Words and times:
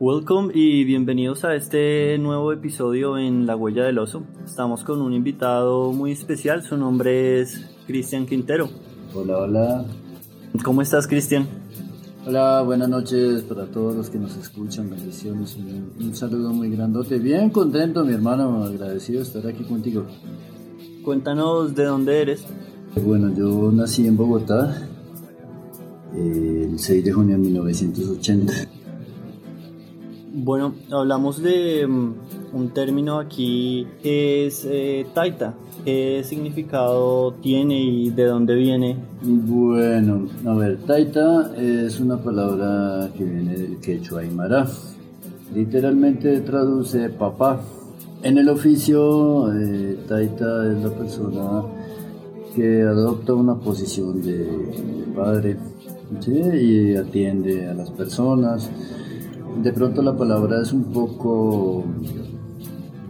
Welcome 0.00 0.52
y 0.54 0.84
bienvenidos 0.84 1.44
a 1.44 1.56
este 1.56 2.16
nuevo 2.18 2.52
episodio 2.52 3.18
en 3.18 3.46
La 3.46 3.56
Huella 3.56 3.82
del 3.82 3.98
Oso. 3.98 4.22
Estamos 4.44 4.84
con 4.84 5.02
un 5.02 5.12
invitado 5.12 5.92
muy 5.92 6.12
especial, 6.12 6.62
su 6.62 6.76
nombre 6.76 7.40
es 7.40 7.68
Cristian 7.88 8.24
Quintero. 8.24 8.68
Hola, 9.12 9.38
hola. 9.38 9.84
¿Cómo 10.62 10.82
estás, 10.82 11.08
Cristian? 11.08 11.48
Hola, 12.24 12.62
buenas 12.62 12.88
noches 12.88 13.42
para 13.42 13.66
todos 13.66 13.96
los 13.96 14.08
que 14.08 14.20
nos 14.20 14.36
escuchan, 14.36 14.88
bendiciones, 14.88 15.56
un, 15.56 15.92
un 15.98 16.14
saludo 16.14 16.52
muy 16.52 16.70
grandote. 16.70 17.18
Bien 17.18 17.50
contento, 17.50 18.04
mi 18.04 18.12
hermano, 18.12 18.62
agradecido 18.62 19.18
de 19.18 19.24
estar 19.24 19.44
aquí 19.48 19.64
contigo. 19.64 20.04
Cuéntanos 21.04 21.74
de 21.74 21.84
dónde 21.84 22.22
eres. 22.22 22.44
Bueno, 23.04 23.34
yo 23.34 23.72
nací 23.72 24.06
en 24.06 24.16
Bogotá 24.16 24.80
el 26.14 26.78
6 26.78 27.04
de 27.04 27.10
junio 27.10 27.36
de 27.36 27.42
1980. 27.42 28.77
Bueno, 30.40 30.72
hablamos 30.92 31.42
de 31.42 31.84
mm, 31.84 32.14
un 32.52 32.68
término 32.70 33.18
aquí 33.18 33.88
que 34.00 34.46
es 34.46 34.64
eh, 34.70 35.04
taita. 35.12 35.54
¿Qué 35.84 36.22
significado 36.24 37.32
tiene 37.42 37.82
y 37.82 38.10
de 38.10 38.24
dónde 38.26 38.54
viene? 38.54 38.96
Bueno, 39.20 40.28
a 40.46 40.54
ver, 40.54 40.78
taita 40.86 41.52
es 41.56 41.98
una 41.98 42.18
palabra 42.18 43.10
que 43.16 43.24
viene 43.24 43.56
del 43.56 43.78
quechua 43.78 44.20
aymara. 44.20 44.68
Literalmente 45.52 46.40
traduce 46.42 47.08
papá. 47.10 47.60
En 48.22 48.38
el 48.38 48.48
oficio, 48.48 49.52
eh, 49.52 49.98
taita 50.06 50.70
es 50.70 50.84
la 50.84 50.90
persona 50.90 51.62
que 52.54 52.82
adopta 52.82 53.34
una 53.34 53.56
posición 53.56 54.22
de, 54.22 54.46
padre 55.16 55.56
y 56.30 56.94
atiende 56.94 57.66
a 57.66 57.74
las 57.74 57.90
personas. 57.90 58.70
De 59.62 59.72
pronto 59.72 60.02
la 60.02 60.16
palabra 60.16 60.62
es 60.62 60.72
un 60.72 60.84
poco 60.84 61.84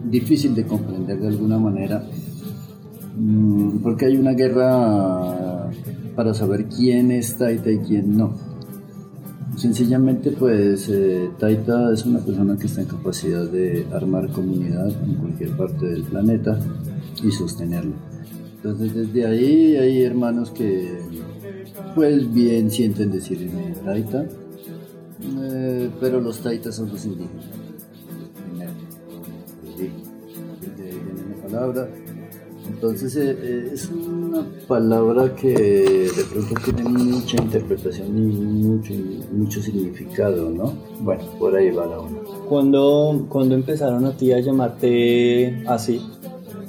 difícil 0.09 0.55
de 0.55 0.65
comprender 0.65 1.19
de 1.19 1.27
alguna 1.27 1.59
manera, 1.59 2.03
mm, 3.17 3.77
porque 3.83 4.05
hay 4.05 4.17
una 4.17 4.31
guerra 4.31 5.69
para 6.15 6.33
saber 6.33 6.65
quién 6.65 7.11
es 7.11 7.37
Taita 7.37 7.69
y 7.71 7.77
quién 7.79 8.17
no. 8.17 8.33
Sencillamente, 9.55 10.31
pues 10.31 10.89
eh, 10.89 11.29
Taita 11.37 11.93
es 11.93 12.05
una 12.05 12.19
persona 12.19 12.57
que 12.57 12.67
está 12.67 12.81
en 12.81 12.87
capacidad 12.87 13.45
de 13.45 13.85
armar 13.93 14.29
comunidad 14.31 14.89
en 15.03 15.15
cualquier 15.15 15.51
parte 15.51 15.85
del 15.85 16.03
planeta 16.03 16.59
y 17.23 17.31
sostenerlo. 17.31 17.93
Entonces, 18.55 18.93
desde 18.95 19.25
ahí 19.25 19.75
hay 19.75 20.03
hermanos 20.03 20.49
que, 20.51 20.99
pues 21.93 22.33
bien, 22.33 22.71
sienten 22.71 23.11
decirme 23.11 23.73
Taita, 23.83 24.25
eh, 25.89 25.97
pero 25.99 26.21
los 26.21 26.39
Taitas 26.39 26.75
son 26.75 26.89
los 26.89 27.05
indígenas. 27.05 27.45
La 31.35 31.49
palabra. 31.49 31.89
Entonces 32.67 33.15
eh, 33.15 33.35
eh, 33.41 33.71
es 33.73 33.89
una 33.89 34.45
palabra 34.67 35.33
que 35.35 35.49
de 35.49 36.23
pronto 36.31 36.55
tiene 36.63 36.83
mucha 36.83 37.41
interpretación 37.41 38.07
y 38.17 38.21
mucho, 38.21 38.93
mucho 39.31 39.61
significado, 39.61 40.49
¿no? 40.49 40.73
Bueno, 41.01 41.23
por 41.39 41.55
ahí 41.55 41.71
va 41.71 41.87
la 41.87 41.99
onda. 41.99 42.21
¿Cuándo, 42.47 43.25
cuándo 43.27 43.55
empezaron 43.55 44.05
a 44.05 44.15
ti 44.15 44.31
a 44.31 44.39
llamarte 44.39 45.63
así? 45.67 46.01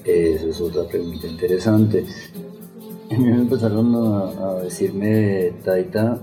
Eso 0.05 0.49
es 0.49 0.61
otra 0.61 0.85
pregunta 0.89 1.27
interesante. 1.27 2.05
A 3.11 3.19
mí 3.19 3.25
me 3.25 3.43
empezaron 3.43 3.95
a, 3.95 4.49
a 4.49 4.63
decirme 4.63 5.53
Taita 5.65 6.19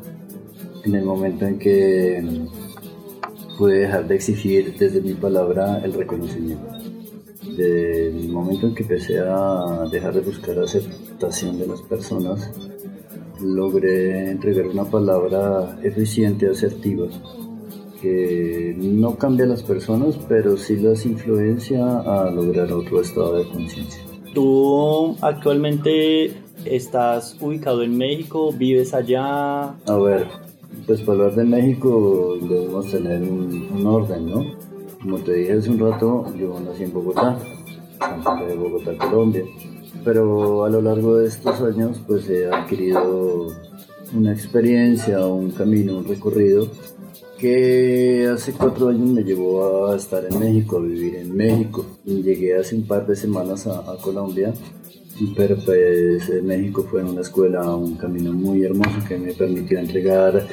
en 0.84 0.96
el 0.96 1.06
momento 1.06 1.46
en 1.46 1.60
que 1.60 2.24
pude 3.58 3.80
dejar 3.80 4.08
de 4.08 4.16
exigir 4.16 4.76
desde 4.78 5.02
mi 5.02 5.14
palabra 5.14 5.82
el 5.84 5.94
reconocimiento. 5.94 6.66
Desde 7.44 8.10
el 8.10 8.30
momento 8.30 8.68
en 8.68 8.76
que 8.76 8.84
empecé 8.84 9.20
a 9.20 9.88
dejar 9.92 10.14
de 10.14 10.22
buscar 10.22 10.60
aceptación 10.60 11.58
de 11.58 11.68
las 11.68 11.82
personas, 11.82 12.52
logré 13.42 14.30
entregar 14.32 14.68
una 14.68 14.86
palabra 14.86 15.80
eficiente, 15.84 16.48
asertiva, 16.48 17.08
que 18.02 18.76
no 18.78 19.16
cambia 19.16 19.46
a 19.46 19.50
las 19.50 19.64
personas, 19.64 20.18
pero 20.28 20.56
sí 20.58 20.76
las 20.78 21.06
influencia 21.06 22.00
a 22.00 22.30
lograr 22.30 22.72
otro 22.72 23.02
estado 23.02 23.38
de 23.38 23.50
conciencia. 23.50 24.04
¿Tú 24.34 25.16
actualmente 25.22 26.34
estás 26.66 27.38
ubicado 27.42 27.82
en 27.82 27.98
México? 27.98 28.52
¿Vives 28.52 28.94
allá? 28.94 29.70
A 29.70 29.98
ver, 29.98 30.28
pues 30.86 31.02
para 31.02 31.20
hablar 31.20 31.36
de 31.36 31.44
México 31.44 32.38
debemos 32.42 32.90
tener 32.90 33.22
un, 33.22 33.86
orden, 33.86 34.30
¿no? 34.30 34.46
Como 35.02 35.18
te 35.20 35.34
dije 35.34 35.54
hace 35.54 35.70
un 35.70 35.80
rato, 35.80 36.26
yo 36.36 36.60
nací 36.60 36.84
en 36.84 36.94
Bogotá, 36.94 37.38
de 38.48 38.56
Bogotá, 38.56 38.98
Colombia. 38.98 39.44
Pero 40.04 40.64
a 40.64 40.70
lo 40.70 40.82
largo 40.82 41.18
de 41.18 41.28
estos 41.28 41.62
años, 41.62 42.02
pues 42.08 42.30
he 42.30 42.50
adquirido 42.50 43.48
una 44.14 44.32
experiencia, 44.32 45.26
un 45.26 45.52
camino, 45.52 45.98
un 45.98 46.06
recorrido 46.06 46.68
que 47.38 48.28
hace 48.34 48.54
cuatro 48.54 48.90
años 48.90 49.10
me 49.10 49.24
llevó 49.24 49.88
a 49.88 49.96
estar 49.96 50.26
en 50.26 50.40
México, 50.40 50.78
a 50.78 50.82
vivir 50.82 51.16
en 51.18 51.36
México. 51.36 51.86
Llegué 52.04 52.58
hace 52.58 52.76
un 52.76 52.88
par 52.88 53.06
de 53.06 53.16
semanas 53.16 53.68
a 53.68 53.96
Colombia, 54.02 54.54
pero 55.36 55.56
pues 55.66 56.44
México 56.44 56.84
fue 56.90 57.04
una 57.04 57.22
escuela, 57.22 57.76
un 57.76 57.96
camino 57.96 58.34
muy 58.34 58.64
hermoso 58.64 59.00
que 59.08 59.18
me 59.18 59.34
permitió 59.34 59.80
entregar 59.80 60.48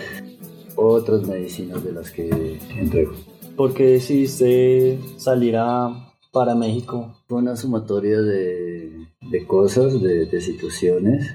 otras 0.76 1.26
medicinas 1.26 1.84
de 1.84 1.92
las 1.92 2.10
que 2.10 2.58
entrego. 2.76 3.12
¿Por 3.56 3.74
qué 3.74 3.84
decidiste 3.86 4.98
salir 5.16 5.56
a, 5.56 6.12
para 6.32 6.54
México? 6.54 7.22
Fue 7.28 7.38
una 7.38 7.56
sumatoria 7.56 8.20
de, 8.20 9.06
de 9.30 9.46
cosas, 9.46 10.02
de, 10.02 10.26
de 10.26 10.40
situaciones. 10.40 11.30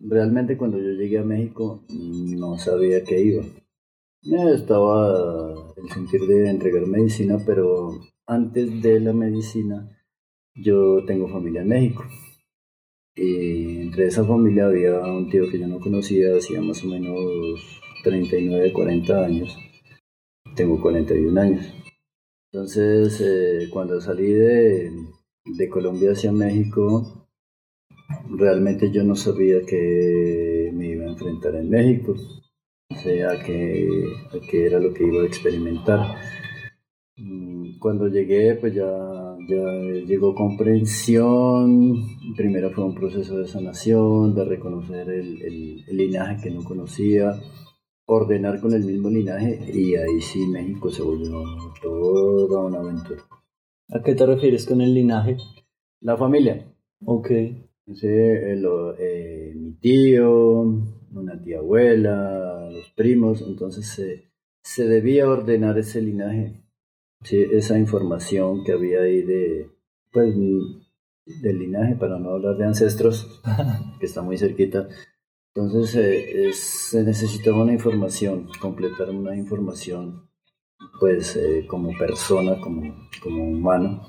Realmente 0.00 0.56
cuando 0.56 0.78
yo 0.78 0.90
llegué 0.92 1.18
a 1.18 1.24
México 1.24 1.82
no 1.90 2.56
sabía 2.58 3.04
qué 3.04 3.20
iba. 3.20 3.42
Eh, 3.42 4.54
Estaba 4.54 5.52
el 5.76 5.88
sentir 5.90 6.22
de 6.22 6.48
entregar 6.48 6.86
medicina, 6.86 7.38
pero 7.44 8.00
antes 8.26 8.80
de 8.80 9.00
la 9.00 9.12
medicina 9.12 9.90
yo 10.54 11.04
tengo 11.04 11.28
familia 11.28 11.60
en 11.62 11.68
México. 11.68 12.04
Y 13.16 13.82
entre 13.82 14.06
esa 14.06 14.24
familia 14.24 14.66
había 14.66 15.00
un 15.00 15.28
tío 15.30 15.48
que 15.48 15.58
yo 15.58 15.68
no 15.68 15.78
conocía, 15.80 16.36
hacía 16.36 16.60
más 16.60 16.82
o 16.84 16.88
menos 16.88 17.80
39, 18.02 18.72
40 18.72 19.24
años. 19.24 19.56
Tengo 20.56 20.80
41 20.80 21.40
años. 21.40 21.66
Entonces, 22.52 23.20
eh, 23.20 23.68
cuando 23.72 24.00
salí 24.00 24.32
de, 24.32 24.90
Colombia 25.70 26.12
hacia 26.12 26.32
México, 26.32 27.28
realmente 28.30 28.90
yo 28.90 29.04
no 29.04 29.14
sabía 29.16 29.64
que 29.66 30.70
me 30.72 30.88
iba 30.88 31.04
a 31.06 31.10
enfrentar 31.10 31.54
en 31.56 31.70
México 31.70 32.14
o 32.90 32.96
sea, 32.96 33.42
que, 33.42 33.88
que 34.50 34.66
era 34.66 34.78
lo 34.78 34.92
que 34.92 35.04
iba 35.04 35.22
a 35.22 35.26
experimentar. 35.26 36.16
Cuando 37.78 38.08
llegué, 38.08 38.54
pues 38.54 38.74
ya, 38.74 39.36
ya 39.48 39.72
llegó 40.06 40.34
comprensión. 40.34 42.04
Primero 42.36 42.70
fue 42.70 42.84
un 42.84 42.94
proceso 42.94 43.38
de 43.38 43.46
sanación, 43.46 44.34
de 44.34 44.44
reconocer 44.44 45.08
el, 45.08 45.42
el, 45.42 45.84
el 45.88 45.96
linaje 45.96 46.42
que 46.42 46.50
no 46.50 46.64
conocía, 46.64 47.40
ordenar 48.06 48.60
con 48.60 48.72
el 48.74 48.84
mismo 48.84 49.08
linaje 49.10 49.60
y 49.72 49.96
ahí 49.96 50.20
sí 50.20 50.46
México 50.46 50.90
se 50.90 51.02
volvió 51.02 51.42
toda 51.82 52.64
una 52.66 52.80
aventura. 52.80 53.22
¿A 53.90 54.02
qué 54.02 54.14
te 54.14 54.26
refieres 54.26 54.66
con 54.66 54.80
el 54.80 54.94
linaje? 54.94 55.36
La 56.00 56.16
familia. 56.16 56.66
Ok. 57.04 57.28
Sí, 57.92 58.06
eh, 58.06 58.62
eh, 58.98 59.52
mi 59.54 59.72
tío, 59.74 60.62
una 61.12 61.42
tía 61.42 61.58
abuela, 61.58 62.70
los 62.72 62.90
primos, 62.92 63.42
entonces 63.46 63.86
se, 63.86 64.30
se 64.62 64.88
debía 64.88 65.28
ordenar 65.28 65.78
ese 65.78 66.00
linaje, 66.00 66.63
sí, 67.24 67.44
esa 67.52 67.78
información 67.78 68.64
que 68.64 68.72
había 68.72 69.00
ahí 69.02 69.22
de, 69.22 69.70
pues, 70.12 70.34
del 71.42 71.58
linaje, 71.58 71.96
para 71.96 72.18
no 72.18 72.30
hablar 72.30 72.56
de 72.56 72.66
ancestros, 72.66 73.40
que 74.00 74.06
está 74.06 74.22
muy 74.22 74.36
cerquita. 74.38 74.88
Entonces 75.54 75.94
eh, 75.96 76.48
es- 76.48 76.88
se 76.90 77.02
necesitaba 77.04 77.62
una 77.62 77.72
información, 77.72 78.48
completar 78.60 79.10
una 79.10 79.36
información, 79.36 80.28
pues 81.00 81.36
eh, 81.36 81.66
como 81.68 81.96
persona, 81.98 82.60
como, 82.60 83.08
como 83.22 83.44
humano. 83.48 84.02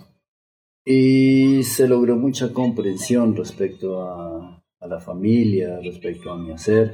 Y 0.86 1.64
se 1.64 1.88
logró 1.88 2.16
mucha 2.16 2.54
comprensión 2.54 3.36
respecto 3.36 4.02
a, 4.02 4.64
a 4.80 4.88
la 4.88 5.00
familia, 5.00 5.80
respecto 5.84 6.32
a 6.32 6.38
mi 6.38 6.52
hacer. 6.52 6.94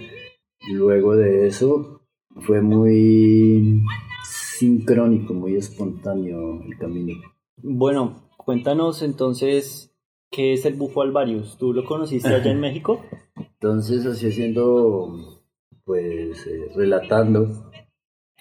Luego 0.72 1.16
de 1.16 1.48
eso 1.48 2.02
fue 2.42 2.62
muy 2.62 3.82
sincrónico, 4.62 5.34
muy 5.34 5.56
espontáneo 5.56 6.62
el 6.64 6.78
camino. 6.78 7.20
Bueno, 7.58 8.30
cuéntanos 8.38 9.02
entonces 9.02 9.92
qué 10.30 10.54
es 10.54 10.66
el 10.66 10.76
bufo 10.76 11.02
alvarius. 11.02 11.58
¿Tú 11.58 11.74
lo 11.74 11.84
conociste 11.84 12.30
allá 12.30 12.52
en 12.52 12.60
México? 12.68 13.04
Entonces, 13.36 14.06
así 14.06 14.28
haciendo, 14.28 15.42
pues, 15.84 16.46
eh, 16.46 16.68
relatando 16.76 17.72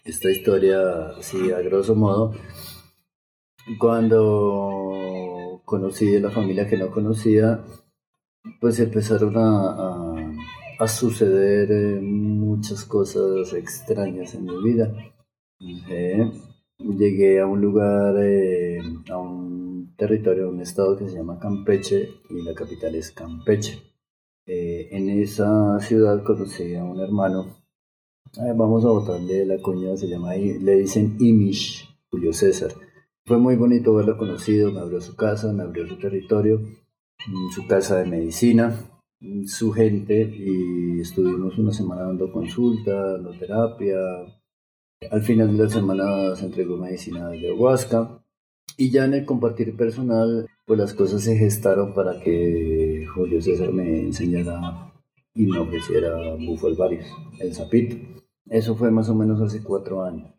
esta 0.05 0.31
historia, 0.31 1.09
así 1.19 1.53
a 1.53 1.61
grosso 1.61 1.95
modo, 1.95 2.35
cuando 3.79 5.63
conocí 5.65 6.17
a 6.17 6.21
la 6.21 6.31
familia 6.31 6.67
que 6.67 6.77
no 6.77 6.91
conocía, 6.91 7.65
pues 8.61 8.79
empezaron 8.79 9.39
a, 9.39 10.15
a, 10.79 10.89
suceder 10.89 11.71
eh, 11.71 12.01
muchas 12.03 12.85
cosas 12.85 13.55
extrañas 13.55 14.35
en 14.35 14.45
mi 14.45 14.63
vida. 14.63 14.93
Eh, 15.61 16.31
llegué 16.79 17.41
a 17.41 17.47
un 17.47 17.61
lugar, 17.61 18.17
eh, 18.19 18.81
a 19.11 19.19
un 19.19 19.95
territorio, 19.97 20.47
a 20.47 20.51
un 20.51 20.61
estado 20.61 20.97
que 20.97 21.09
se 21.09 21.17
llama 21.17 21.39
Campeche 21.39 22.09
y 22.31 22.43
la 22.43 22.55
capital 22.55 22.95
es 22.95 23.11
Campeche. 23.11 23.83
en 24.47 25.09
esa 25.11 25.79
ciudad 25.81 26.25
conocí 26.25 26.75
a 26.75 26.83
un 26.83 26.99
hermano, 26.99 27.59
vamos 28.57 28.85
a 28.85 28.89
botarle 28.89 29.47
la 29.47 29.61
coña, 29.63 29.97
se 29.97 30.09
llama, 30.09 30.35
le 30.35 30.77
dicen 30.77 31.17
Imish, 31.21 31.89
Julio 32.11 32.33
César. 32.33 32.73
Fue 33.25 33.39
muy 33.39 33.55
bonito 33.57 33.95
verlo 33.95 34.17
conocido, 34.19 34.73
me 34.73 34.81
abrió 34.81 35.01
su 35.01 35.15
casa, 35.15 35.53
me 35.53 35.63
abrió 35.63 35.87
su 35.87 35.99
territorio 35.99 36.61
su 37.55 37.67
casa 37.67 37.99
de 37.99 38.07
medicina, 38.07 38.75
su 39.47 39.73
gente 39.73 40.23
y 40.23 41.01
estuvimos 41.01 41.59
una 41.59 41.73
semana 41.73 42.03
dando 42.03 42.33
consulta, 42.33 43.13
dando 43.13 43.31
terapia. 43.39 43.99
Al 45.09 45.23
final 45.23 45.57
de 45.57 45.65
la 45.65 45.71
semana 45.71 46.37
se 46.37 46.45
entregó 46.45 46.77
medicina 46.77 47.31
de 47.31 47.39
ayahuasca 47.39 48.23
y 48.77 48.91
ya 48.91 49.07
en 49.07 49.15
el 49.15 49.25
compartir 49.25 49.75
personal, 49.75 50.47
pues 50.67 50.79
las 50.79 50.93
cosas 50.93 51.23
se 51.23 51.37
gestaron 51.37 51.95
para 51.95 52.21
que 52.21 53.07
Julio 53.15 53.41
César 53.41 53.73
me 53.73 53.99
enseñara 53.99 54.93
y 55.35 55.47
me 55.47 55.59
ofreciera 55.59 56.35
bufo 56.35 56.67
alvarius, 56.67 57.07
el 57.39 57.55
zapito. 57.55 57.97
Eso 58.47 58.77
fue 58.77 58.91
más 58.91 59.09
o 59.09 59.15
menos 59.15 59.41
hace 59.41 59.63
cuatro 59.63 60.05
años. 60.05 60.35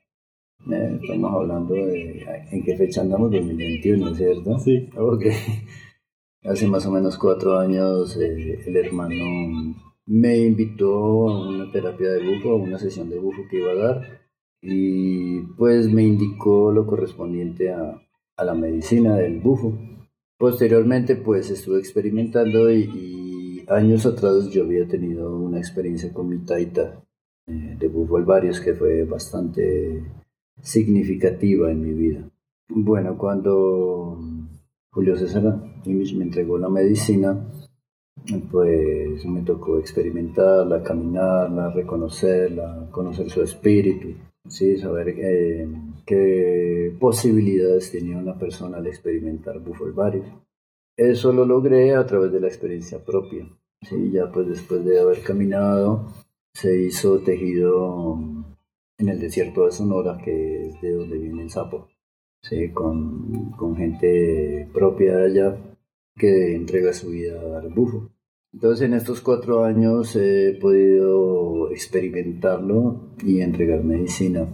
Eh, 0.71 0.99
estamos 1.01 1.33
hablando 1.33 1.73
de 1.73 2.23
en 2.51 2.63
qué 2.63 2.77
fecha 2.77 3.01
andamos, 3.01 3.31
2021, 3.31 4.13
¿cierto? 4.13 4.59
Sí. 4.59 4.89
Okay. 4.95 5.33
Hace 6.43 6.67
más 6.67 6.85
o 6.85 6.91
menos 6.91 7.17
cuatro 7.17 7.57
años 7.57 8.15
eh, 8.17 8.59
el 8.67 8.77
hermano 8.77 9.75
me 10.05 10.37
invitó 10.37 11.29
a 11.29 11.49
una 11.49 11.71
terapia 11.71 12.11
de 12.11 12.27
bufo, 12.31 12.51
a 12.51 12.55
una 12.57 12.77
sesión 12.77 13.09
de 13.09 13.17
bufo 13.17 13.41
que 13.49 13.57
iba 13.57 13.71
a 13.71 13.75
dar 13.75 14.20
y 14.61 15.41
pues 15.57 15.91
me 15.91 16.03
indicó 16.03 16.71
lo 16.71 16.85
correspondiente 16.85 17.71
a, 17.71 18.01
la 18.43 18.55
medicina 18.55 19.15
del 19.17 19.39
bufo. 19.39 19.77
Posteriormente 20.37 21.15
pues 21.15 21.51
estuve 21.51 21.77
experimentando 21.79 22.71
y, 22.71 23.63
años 23.67 24.05
atrás 24.07 24.49
yo 24.49 24.63
había 24.63 24.87
tenido 24.87 25.37
una 25.37 25.59
experiencia 25.59 26.11
con 26.11 26.27
mi 26.27 26.39
taita 26.39 27.03
eh, 27.47 27.77
de 27.79 27.87
bufo 27.87 28.17
alvarios 28.17 28.59
que 28.59 28.73
fue 28.73 29.03
bastante 29.05 30.03
significativa 30.61 31.71
en 31.71 31.81
mi 31.81 31.93
vida. 31.93 32.27
Bueno, 32.67 33.17
cuando 33.17 34.17
Julio 34.91 35.15
César 35.15 35.61
me 35.85 36.23
entregó 36.23 36.57
la 36.57 36.69
medicina, 36.69 37.47
pues 38.51 39.25
me 39.25 39.41
tocó 39.41 39.79
experimentarla, 39.79 40.83
caminarla, 40.83 41.71
reconocerla, 41.71 42.87
conocer 42.91 43.29
su 43.29 43.41
espíritu, 43.41 44.15
¿sí? 44.47 44.77
saber 44.77 45.09
eh, 45.17 45.67
qué 46.05 46.95
posibilidades 46.99 47.91
tenía 47.91 48.17
una 48.17 48.37
persona 48.37 48.77
al 48.77 48.87
experimentar 48.87 49.61
varios. 49.93 50.25
Eso 50.97 51.31
lo 51.31 51.45
logré 51.45 51.95
a 51.95 52.05
través 52.05 52.31
de 52.31 52.39
la 52.39 52.47
experiencia 52.47 53.03
propia. 53.03 53.47
¿sí? 53.81 54.11
Ya 54.11 54.31
pues 54.31 54.47
después 54.47 54.83
de 54.85 54.99
haber 54.99 55.21
caminado, 55.21 56.07
se 56.53 56.81
hizo 56.81 57.19
tejido 57.19 58.19
en 58.97 59.09
el 59.09 59.19
desierto 59.19 59.65
de 59.65 59.71
Sonora, 59.71 60.17
que 60.23 60.67
es 60.67 60.81
de 60.81 60.91
donde 60.91 61.17
viene 61.17 61.43
el 61.43 61.49
sapo. 61.49 61.87
¿sí? 62.43 62.71
con, 62.71 63.51
con 63.51 63.75
gente 63.75 64.67
propia 64.73 65.15
de 65.17 65.25
allá 65.25 65.57
que 66.15 66.55
entrega 66.55 66.93
su 66.93 67.09
vida 67.09 67.59
al 67.59 67.69
bufo. 67.69 68.09
Entonces 68.53 68.85
en 68.85 68.93
estos 68.93 69.21
cuatro 69.21 69.63
años 69.63 70.15
he 70.15 70.57
podido 70.59 71.71
experimentarlo 71.71 73.13
y 73.25 73.41
entregar 73.41 73.83
medicina, 73.83 74.47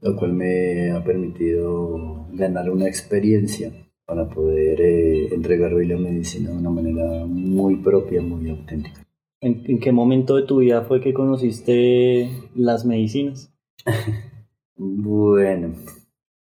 lo 0.00 0.16
cual 0.16 0.32
me 0.32 0.90
ha 0.90 1.04
permitido 1.04 2.26
ganar 2.32 2.70
una 2.70 2.88
experiencia 2.88 3.72
para 4.06 4.28
poder 4.28 4.80
eh, 4.80 5.34
entregar 5.34 5.72
hoy 5.72 5.86
la 5.86 5.96
medicina 5.96 6.50
de 6.50 6.56
una 6.56 6.70
manera 6.70 7.24
muy 7.26 7.76
propia, 7.76 8.20
muy 8.20 8.50
auténtica. 8.50 9.06
¿En, 9.40 9.62
¿En, 9.66 9.78
qué 9.78 9.92
momento 9.92 10.36
de 10.36 10.46
tu 10.46 10.58
vida 10.58 10.82
fue 10.82 11.00
que 11.00 11.14
conociste 11.14 12.28
las 12.54 12.84
medicinas? 12.84 13.52
bueno, 14.76 15.74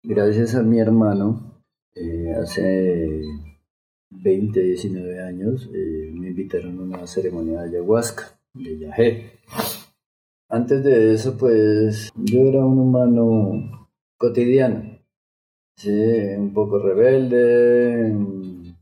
Gracias 0.09 0.55
a 0.55 0.63
mi 0.63 0.79
hermano, 0.79 1.59
eh, 1.93 2.31
hace 2.41 3.23
20, 4.09 4.59
19 4.59 5.21
años, 5.21 5.69
eh, 5.73 6.11
me 6.13 6.29
invitaron 6.29 6.79
a 6.79 6.83
una 6.83 7.07
ceremonia 7.07 7.61
de 7.61 7.69
ayahuasca, 7.69 8.39
de 8.53 8.79
yajé. 8.79 9.31
Antes 10.49 10.83
de 10.83 11.13
eso, 11.13 11.37
pues 11.37 12.11
yo 12.15 12.39
era 12.41 12.65
un 12.65 12.79
humano 12.79 13.89
cotidiano, 14.17 14.99
¿sí? 15.75 15.91
un 16.37 16.53
poco 16.53 16.79
rebelde, 16.79 18.11
un 18.11 18.75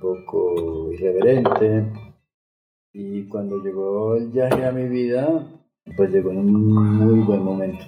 poco 0.00 0.92
irreverente. 0.92 1.92
Y 2.92 3.24
cuando 3.28 3.62
llegó 3.62 4.16
el 4.16 4.28
viaje 4.28 4.64
a 4.64 4.72
mi 4.72 4.88
vida, 4.88 5.46
pues 5.96 6.10
llegó 6.10 6.30
en 6.30 6.38
un 6.38 6.64
muy 6.64 7.20
buen 7.20 7.42
momento 7.42 7.84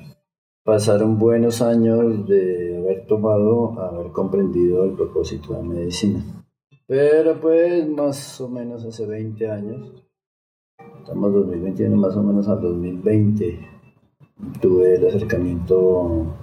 pasaron 0.64 1.18
buenos 1.18 1.62
años 1.62 2.28
de 2.28 2.78
haber 2.78 3.06
tomado, 3.06 3.80
haber 3.80 4.12
comprendido 4.12 4.84
el 4.84 4.92
propósito 4.92 5.54
de 5.54 5.62
la 5.62 5.68
medicina. 5.68 6.39
Pero 6.90 7.40
pues 7.40 7.88
más 7.88 8.40
o 8.40 8.48
menos 8.48 8.84
hace 8.84 9.06
20 9.06 9.48
años, 9.48 9.92
estamos 10.98 11.32
2021 11.32 11.96
más 11.96 12.16
o 12.16 12.22
menos 12.24 12.48
al 12.48 12.60
2020, 12.60 13.60
tuve 14.60 14.96
el 14.96 15.06
acercamiento 15.06 16.36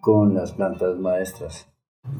con 0.00 0.34
las 0.34 0.50
plantas 0.50 0.98
maestras, 0.98 1.72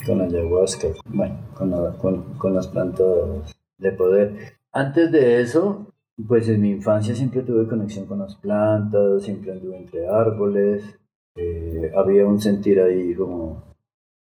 con 0.06 0.20
ayahuasca, 0.20 0.86
bueno, 1.06 1.36
con, 1.54 1.72
con, 1.96 2.22
con 2.38 2.54
las 2.54 2.68
plantas 2.68 3.56
de 3.76 3.90
poder. 3.90 4.58
Antes 4.70 5.10
de 5.10 5.40
eso, 5.40 5.84
pues 6.28 6.48
en 6.48 6.60
mi 6.60 6.70
infancia 6.70 7.12
siempre 7.12 7.42
tuve 7.42 7.66
conexión 7.66 8.06
con 8.06 8.20
las 8.20 8.36
plantas, 8.36 9.24
siempre 9.24 9.50
anduve 9.50 9.78
entre 9.78 10.06
árboles. 10.08 10.96
Eh, 11.34 11.90
había 11.96 12.24
un 12.24 12.40
sentir 12.40 12.80
ahí 12.80 13.16
como 13.16 13.75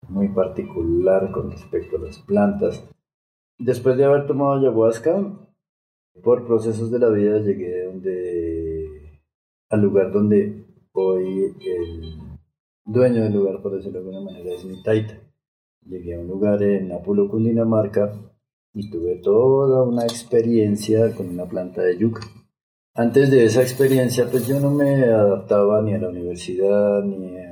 muy 0.07 0.29
particular 0.29 1.31
con 1.31 1.51
respecto 1.51 1.97
a 1.97 2.01
las 2.01 2.19
plantas. 2.19 2.87
Después 3.57 3.97
de 3.97 4.05
haber 4.05 4.27
tomado 4.27 4.53
ayahuasca, 4.53 5.37
por 6.23 6.45
procesos 6.45 6.91
de 6.91 6.99
la 6.99 7.09
vida 7.09 7.39
llegué 7.39 7.85
donde, 7.85 9.21
al 9.69 9.81
lugar 9.81 10.11
donde 10.11 10.65
hoy 10.93 11.55
el 11.65 12.17
dueño 12.85 13.23
del 13.23 13.33
lugar, 13.33 13.61
por 13.61 13.75
decirlo 13.75 14.01
de 14.01 14.09
alguna 14.09 14.31
manera, 14.31 14.53
es 14.53 14.65
mi 14.65 14.81
taita. 14.81 15.19
Llegué 15.85 16.15
a 16.15 16.19
un 16.19 16.27
lugar 16.27 16.61
en 16.63 16.91
Apulo, 16.91 17.29
Cundinamarca, 17.29 18.13
y 18.73 18.89
tuve 18.89 19.15
toda 19.15 19.83
una 19.83 20.03
experiencia 20.03 21.13
con 21.15 21.29
una 21.29 21.45
planta 21.45 21.81
de 21.81 21.97
yuca. 21.97 22.21
Antes 22.93 23.29
de 23.31 23.45
esa 23.45 23.61
experiencia, 23.61 24.27
pues 24.29 24.47
yo 24.47 24.59
no 24.59 24.71
me 24.71 25.05
adaptaba 25.05 25.81
ni 25.81 25.93
a 25.93 25.99
la 25.99 26.09
universidad, 26.09 27.03
ni 27.03 27.37
a 27.37 27.46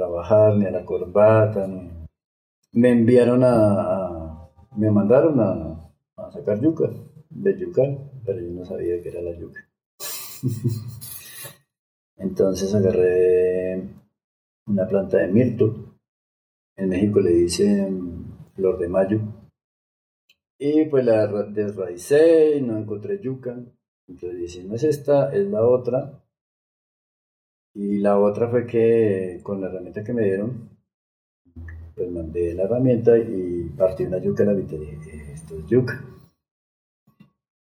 trabajar, 0.00 0.56
ni 0.56 0.64
a 0.64 0.70
la 0.70 0.84
corbata. 0.84 1.68
Me 2.72 2.90
enviaron 2.90 3.42
a, 3.44 4.48
me 4.76 4.90
mandaron 4.90 5.38
a, 5.40 5.50
a, 6.16 6.30
sacar 6.32 6.58
yuca, 6.58 6.88
de 7.28 7.58
yucal, 7.58 8.10
pero 8.24 8.40
yo 8.40 8.50
no 8.50 8.64
sabía 8.64 9.02
que 9.02 9.10
era 9.10 9.20
la 9.20 9.38
yuca. 9.38 9.60
Entonces 12.16 12.74
agarré 12.74 13.82
una 14.66 14.86
planta 14.86 15.18
de 15.18 15.28
mirto. 15.28 15.96
En 16.76 16.88
México 16.88 17.20
le 17.20 17.32
dicen 17.32 18.24
flor 18.54 18.78
de 18.78 18.88
mayo 18.88 19.20
y 20.58 20.84
pues 20.86 21.04
la 21.04 21.26
desraicé 21.26 22.56
y 22.56 22.62
no 22.62 22.78
encontré 22.78 23.20
yuca. 23.20 23.54
Entonces 24.08 24.38
dije, 24.38 24.64
no 24.64 24.76
es 24.76 24.84
esta, 24.84 25.30
es 25.30 25.46
la 25.46 25.62
otra. 25.62 26.22
Y 27.74 27.98
la 27.98 28.18
otra 28.18 28.48
fue 28.48 28.66
que 28.66 29.40
con 29.42 29.60
la 29.60 29.68
herramienta 29.68 30.02
que 30.02 30.12
me 30.12 30.24
dieron, 30.24 30.70
pues 31.94 32.10
mandé 32.10 32.54
la 32.54 32.64
herramienta 32.64 33.16
y 33.16 33.70
partí 33.76 34.04
una 34.04 34.18
yuca 34.18 34.44
la 34.44 34.52
mitad 34.52 34.78
dije, 34.78 35.32
esto 35.32 35.56
es 35.56 35.66
yuca. 35.66 36.04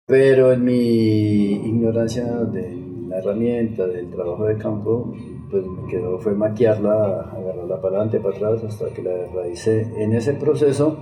Pero 0.05 0.51
en 0.51 0.63
mi 0.65 1.53
ignorancia 1.53 2.25
de 2.25 2.75
la 3.07 3.19
herramienta, 3.19 3.87
del 3.87 4.09
trabajo 4.09 4.45
de 4.45 4.57
campo, 4.57 5.15
pues 5.49 5.65
me 5.65 5.87
quedó, 5.89 6.19
fue 6.19 6.33
maquiarla, 6.33 7.21
agarrarla 7.21 7.81
para 7.81 7.97
adelante, 7.97 8.19
para 8.19 8.35
atrás, 8.35 8.63
hasta 8.63 8.93
que 8.93 9.03
la 9.03 9.11
desraicé. 9.11 9.87
En 9.97 10.13
ese 10.13 10.33
proceso 10.33 10.97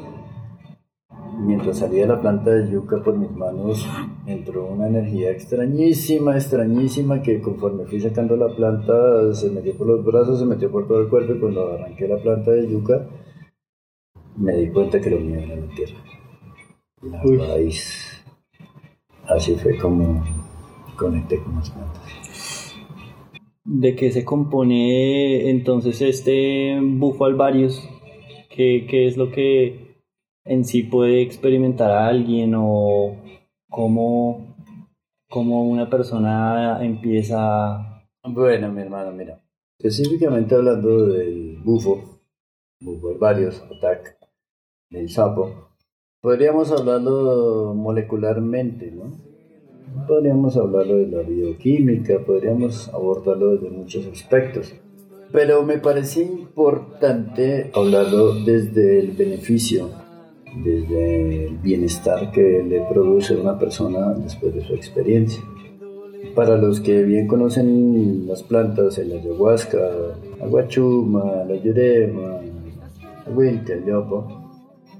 mientras 1.41 1.79
salía 1.79 2.05
la 2.05 2.21
planta 2.21 2.51
de 2.51 2.71
yuca 2.71 3.01
por 3.03 3.17
mis 3.17 3.31
manos 3.31 3.87
entró 4.27 4.67
una 4.67 4.87
energía 4.87 5.31
extrañísima, 5.31 6.35
extrañísima, 6.35 7.21
que 7.21 7.41
conforme 7.41 7.85
fui 7.85 7.99
sacando 7.99 8.35
la 8.35 8.55
planta 8.55 9.33
se 9.33 9.49
metió 9.49 9.75
por 9.75 9.87
los 9.87 10.05
brazos, 10.05 10.39
se 10.39 10.45
metió 10.45 10.71
por 10.71 10.87
todo 10.87 11.01
el 11.01 11.09
cuerpo 11.09 11.33
y 11.33 11.39
cuando 11.39 11.73
arranqué 11.73 12.07
la 12.07 12.17
planta 12.17 12.51
de 12.51 12.69
yuca 12.69 13.07
me 14.37 14.55
di 14.55 14.69
cuenta 14.69 15.01
que 15.01 15.09
lo 15.09 15.19
mío 15.19 15.39
era 15.39 15.55
la 15.55 15.67
tierra, 15.75 15.97
la 17.01 17.47
raíz. 17.47 18.23
Así 19.27 19.55
fue 19.55 19.77
como 19.77 20.23
conecté 20.95 21.41
con 21.43 21.55
las 21.55 21.69
plantas. 21.69 22.75
¿De 23.63 23.95
qué 23.95 24.11
se 24.11 24.25
compone 24.25 25.49
entonces 25.49 26.01
este 26.01 26.79
bufo 26.81 27.25
alvarius? 27.25 27.87
¿Qué, 28.49 28.85
¿Qué, 28.89 29.07
es 29.07 29.17
lo 29.17 29.31
que 29.31 29.90
en 30.43 30.65
sí 30.65 30.83
puede 30.83 31.21
experimentar 31.21 31.91
a 31.91 32.07
alguien 32.07 32.53
o 32.55 33.17
cómo, 33.69 34.55
cómo 35.29 35.63
una 35.63 35.89
persona 35.89 36.83
empieza? 36.83 38.03
Bueno, 38.23 38.71
mi 38.71 38.81
hermano, 38.81 39.11
mira, 39.11 39.41
específicamente 39.77 40.55
hablando 40.55 41.07
del 41.07 41.57
bufo, 41.63 42.19
bufo 42.79 43.09
alvarius, 43.09 43.61
attack, 43.61 44.17
del 44.89 45.09
sapo, 45.09 45.71
podríamos 46.21 46.71
hablarlo 46.71 47.73
molecularmente, 47.75 48.91
¿no? 48.91 49.11
Podríamos 50.07 50.55
hablarlo 50.55 50.97
de 50.97 51.07
la 51.07 51.21
bioquímica, 51.21 52.19
podríamos 52.25 52.87
abordarlo 52.89 53.55
desde 53.55 53.69
muchos 53.69 54.05
aspectos. 54.07 54.73
Pero 55.31 55.63
me 55.63 55.77
parece 55.77 56.23
importante 56.23 57.71
hablarlo 57.73 58.33
desde 58.43 58.99
el 58.99 59.11
beneficio, 59.11 59.89
desde 60.55 61.47
el 61.47 61.57
bienestar 61.57 62.31
que 62.31 62.63
le 62.63 62.81
produce 62.91 63.35
una 63.35 63.57
persona 63.57 64.13
después 64.13 64.53
de 64.53 64.65
su 64.65 64.73
experiencia. 64.73 65.43
Para 66.35 66.57
los 66.57 66.79
que 66.79 67.03
bien 67.03 67.27
conocen 67.27 68.27
las 68.27 68.43
plantas, 68.43 68.97
el 68.97 69.11
ayahuasca, 69.11 69.79
aguachuma, 70.41 71.43
la 71.47 71.55
yurema, 71.55 72.39
wilca, 73.35 73.73
el 73.73 73.85
yopo, 73.85 74.27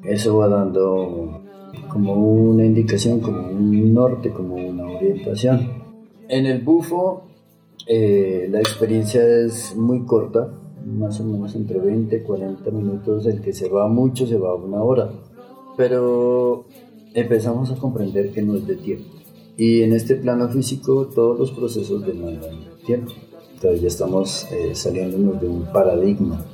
eso 0.04 0.38
va 0.38 0.48
dando 0.48 1.42
como 1.90 2.16
una 2.16 2.66
indicación, 2.66 3.20
como 3.20 3.48
un 3.48 3.94
norte, 3.94 4.32
como 4.32 4.56
una 4.56 4.88
orientación. 4.88 5.82
En 6.28 6.46
el 6.46 6.62
bufo 6.62 7.24
eh, 7.88 8.48
la 8.50 8.60
experiencia 8.60 9.22
es 9.24 9.76
muy 9.76 10.06
corta, 10.06 10.50
más 10.86 11.20
o 11.20 11.24
menos 11.24 11.56
entre 11.56 11.80
20 11.80 12.16
y 12.16 12.22
40 12.22 12.72
minutos, 12.72 13.26
el 13.26 13.42
que 13.42 13.54
se 13.54 13.70
va 13.70 13.88
mucho 13.88 14.26
se 14.26 14.38
va 14.38 14.56
una 14.56 14.82
hora, 14.82 15.12
pero 15.82 16.66
empezamos 17.16 17.72
a 17.72 17.76
comprender 17.76 18.30
que 18.32 18.44
no 18.44 18.56
es 18.56 18.68
de 18.68 18.76
tiempo. 18.76 19.10
Y 19.58 19.82
en 19.82 19.94
este 19.94 20.16
plano 20.16 20.48
físico 20.48 21.08
todos 21.08 21.40
los 21.40 21.52
procesos 21.54 22.06
demandan 22.06 22.70
tiempo. 22.86 23.12
Entonces 23.56 23.82
ya 23.82 23.88
estamos 23.88 24.48
eh, 24.52 24.76
saliéndonos 24.76 25.42
de 25.42 25.48
un 25.48 25.64
paradigma, 25.74 26.46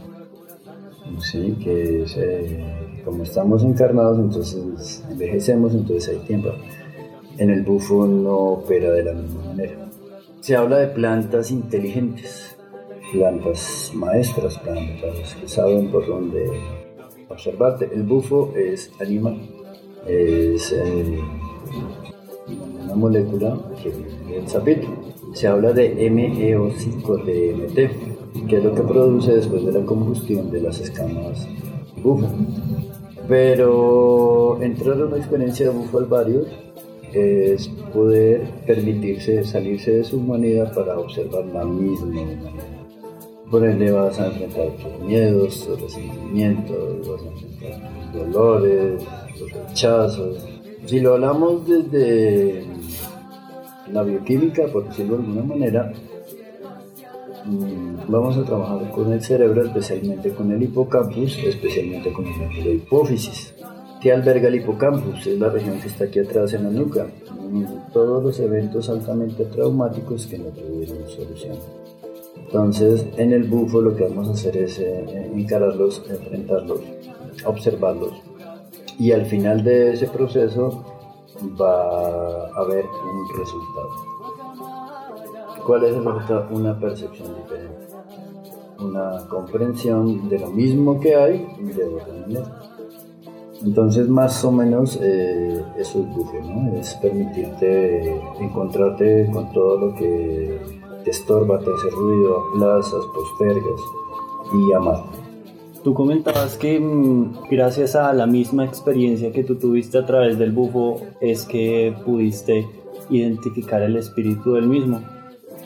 ¿sí? 1.20 1.58
que 1.62 2.04
es... 2.04 2.16
Eh, 2.16 2.64
como 3.04 3.24
estamos 3.24 3.64
encarnados, 3.64 4.18
entonces 4.18 5.04
envejecemos, 5.10 5.74
entonces 5.74 6.08
hay 6.08 6.26
tiempo. 6.26 6.52
En 7.38 7.50
el 7.50 7.64
bufo 7.64 8.08
no 8.08 8.38
opera 8.38 8.92
de 8.92 9.04
la 9.04 9.14
misma 9.14 9.44
manera. 9.44 9.90
Se 10.40 10.56
habla 10.56 10.78
de 10.78 10.88
plantas 10.88 11.52
inteligentes, 11.52 12.56
plantas 13.12 13.92
maestras, 13.94 14.58
plantas 14.60 15.36
que 15.36 15.50
saben 15.50 15.92
por 15.92 16.08
dónde 16.08 16.50
observarte. 17.30 17.90
El 17.94 18.04
bufo 18.04 18.54
es 18.56 18.92
animal, 19.00 19.40
es 20.08 20.72
eh, 20.72 21.20
una 22.84 22.96
molécula 22.96 23.58
que 23.82 23.90
viene 23.90 24.36
del 24.36 24.48
sapito. 24.48 24.88
Se 25.34 25.48
habla 25.48 25.74
de 25.74 26.10
MEO5-DMT, 26.10 28.48
que 28.48 28.58
es 28.58 28.64
lo 28.64 28.74
que 28.74 28.82
produce 28.82 29.36
después 29.36 29.66
de 29.66 29.74
la 29.74 29.86
combustión 29.86 30.50
de 30.52 30.62
las 30.62 30.80
escamas 30.80 31.46
bufo. 32.02 32.28
Pero 33.28 34.62
entrar 34.62 35.02
a 35.02 35.06
una 35.06 35.18
experiencia 35.18 35.68
de 35.68 35.74
bufo 35.74 36.06
varios 36.08 36.48
es 37.14 37.68
poder 37.94 38.50
permitirse 38.66 39.44
salirse 39.44 39.92
de 39.92 40.04
su 40.04 40.18
humanidad 40.18 40.74
para 40.74 41.00
observar 41.00 41.46
la 41.46 41.66
misma 41.66 42.08
humanidad. 42.08 42.77
Por 43.50 43.66
ende 43.66 43.92
vas 43.92 44.20
a 44.20 44.28
enfrentar 44.28 44.68
tus 44.72 45.06
miedos, 45.06 45.66
tus 45.66 45.82
resentimientos, 45.82 47.08
vas 47.08 47.22
a 47.22 47.28
enfrentar 47.28 47.92
tus 48.12 48.14
dolores, 48.14 49.04
tus 49.38 49.52
rechazos. 49.52 50.46
Si 50.86 51.00
lo 51.00 51.14
hablamos 51.14 51.68
desde 51.68 52.66
la 53.92 54.04
bioquímica, 54.04 54.68
por 54.68 54.88
decirlo 54.88 55.18
de 55.18 55.24
alguna 55.24 55.44
manera, 55.44 55.94
Mm, 57.48 58.12
vamos 58.12 58.36
a 58.38 58.44
trabajar 58.44 58.92
con 58.92 59.14
el 59.14 59.22
cerebro, 59.22 59.64
especialmente 59.64 60.32
con 60.32 60.52
el 60.52 60.62
hipocampus, 60.64 61.38
especialmente 61.38 62.12
con 62.12 62.26
el 62.26 62.76
hipófisis. 62.76 63.54
¿Qué 64.02 64.12
alberga 64.12 64.50
el 64.50 64.56
hipocampus? 64.56 65.26
Es 65.26 65.40
la 65.40 65.50
región 65.50 65.80
que 65.80 65.88
está 65.88 66.04
aquí 66.06 66.20
atrás 66.20 66.54
en 66.54 66.64
la 66.64 66.72
nuca. 66.72 67.08
Mm, 67.50 67.94
todos 67.94 68.22
los 68.22 68.40
eventos 68.42 68.90
altamente 68.90 69.46
traumáticos 69.46 70.28
que 70.28 70.38
no 70.38 70.50
tuvieron 70.50 71.08
solución. 71.08 71.56
Entonces, 72.46 73.06
en 73.18 73.34
el 73.34 73.44
bufo 73.44 73.82
lo 73.82 73.96
que 73.96 74.04
vamos 74.04 74.30
a 74.30 74.32
hacer 74.32 74.56
es 74.58 74.80
eh, 74.80 75.32
encararlos, 75.34 76.04
enfrentarlos, 76.10 76.80
observarlos. 77.46 78.14
Y 79.00 79.12
al 79.12 79.26
final 79.26 79.64
de 79.64 79.94
ese 79.94 80.08
proceso 80.08 80.86
va 81.60 82.48
a 82.48 82.62
haber 82.62 82.86
un 82.86 83.38
resultado. 83.38 83.90
¿Cuál 85.66 85.84
es 85.84 85.96
el 85.96 86.06
resultado? 86.06 86.48
Una 86.52 86.80
percepción 86.80 87.36
diferente. 87.36 87.88
Una 88.80 89.28
comprensión 89.28 90.30
de 90.30 90.40
lo 90.40 90.48
mismo 90.48 91.00
que 91.00 91.16
hay 91.16 91.46
de 91.60 91.84
otra 91.84 92.14
manera. 92.14 92.62
Entonces, 93.64 94.08
más 94.08 94.44
o 94.46 94.52
menos, 94.52 95.00
eh, 95.02 95.64
eso 95.78 96.00
es 96.00 96.16
bufo, 96.16 96.40
¿no? 96.44 96.78
Es 96.78 96.94
permitirte 96.96 98.22
encontrarte 98.40 99.30
con 99.32 99.52
todo 99.52 99.78
lo 99.78 99.96
que 99.96 100.77
te 101.08 101.12
estorba, 101.12 101.58
te 101.60 101.74
hace 101.74 101.90
ruido, 101.90 102.50
aplazas, 102.50 103.06
postergas 103.14 103.80
y 104.54 104.74
amar. 104.74 105.06
Tú 105.82 105.94
comentabas 105.94 106.58
que 106.58 106.82
mm, 106.82 107.48
gracias 107.50 107.96
a 107.96 108.12
la 108.12 108.28
misma 108.28 108.66
experiencia 108.66 109.32
que 109.32 109.46
tú 109.46 109.56
tuviste 109.56 109.98
a 109.98 110.06
través 110.06 110.38
del 110.38 110.52
bufo 110.52 111.00
es 111.22 111.46
que 111.46 111.96
pudiste 112.06 112.68
identificar 113.10 113.82
el 113.84 113.96
espíritu 113.96 114.56
del 114.56 114.68
mismo. 114.68 115.02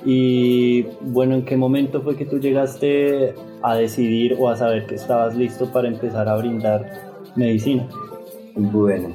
Y 0.06 0.84
bueno, 1.02 1.34
¿en 1.34 1.44
qué 1.44 1.58
momento 1.58 2.02
fue 2.02 2.16
que 2.16 2.26
tú 2.26 2.38
llegaste 2.38 3.34
a 3.64 3.74
decidir 3.74 4.38
o 4.40 4.48
a 4.48 4.56
saber 4.56 4.86
que 4.86 4.94
estabas 4.94 5.36
listo 5.36 5.72
para 5.72 5.88
empezar 5.88 6.30
a 6.30 6.38
brindar 6.38 6.86
medicina? 7.36 7.90
Bueno, 8.56 9.10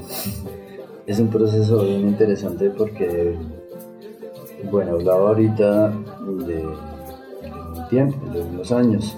es 1.06 1.20
un 1.20 1.28
proceso 1.28 1.84
bien 1.84 2.08
interesante 2.08 2.68
porque, 2.70 3.36
bueno, 4.72 4.94
hablaba 4.94 5.28
ahorita 5.28 5.92
de, 6.34 6.66
un 6.66 7.88
tiempo, 7.88 8.26
de 8.30 8.42
unos 8.42 8.72
años. 8.72 9.16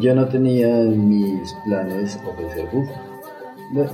Yo 0.00 0.14
no 0.14 0.26
tenía 0.28 0.80
en 0.80 1.08
mis 1.08 1.54
planes 1.66 2.18
ofrecer 2.28 2.68
bufo. 2.72 3.92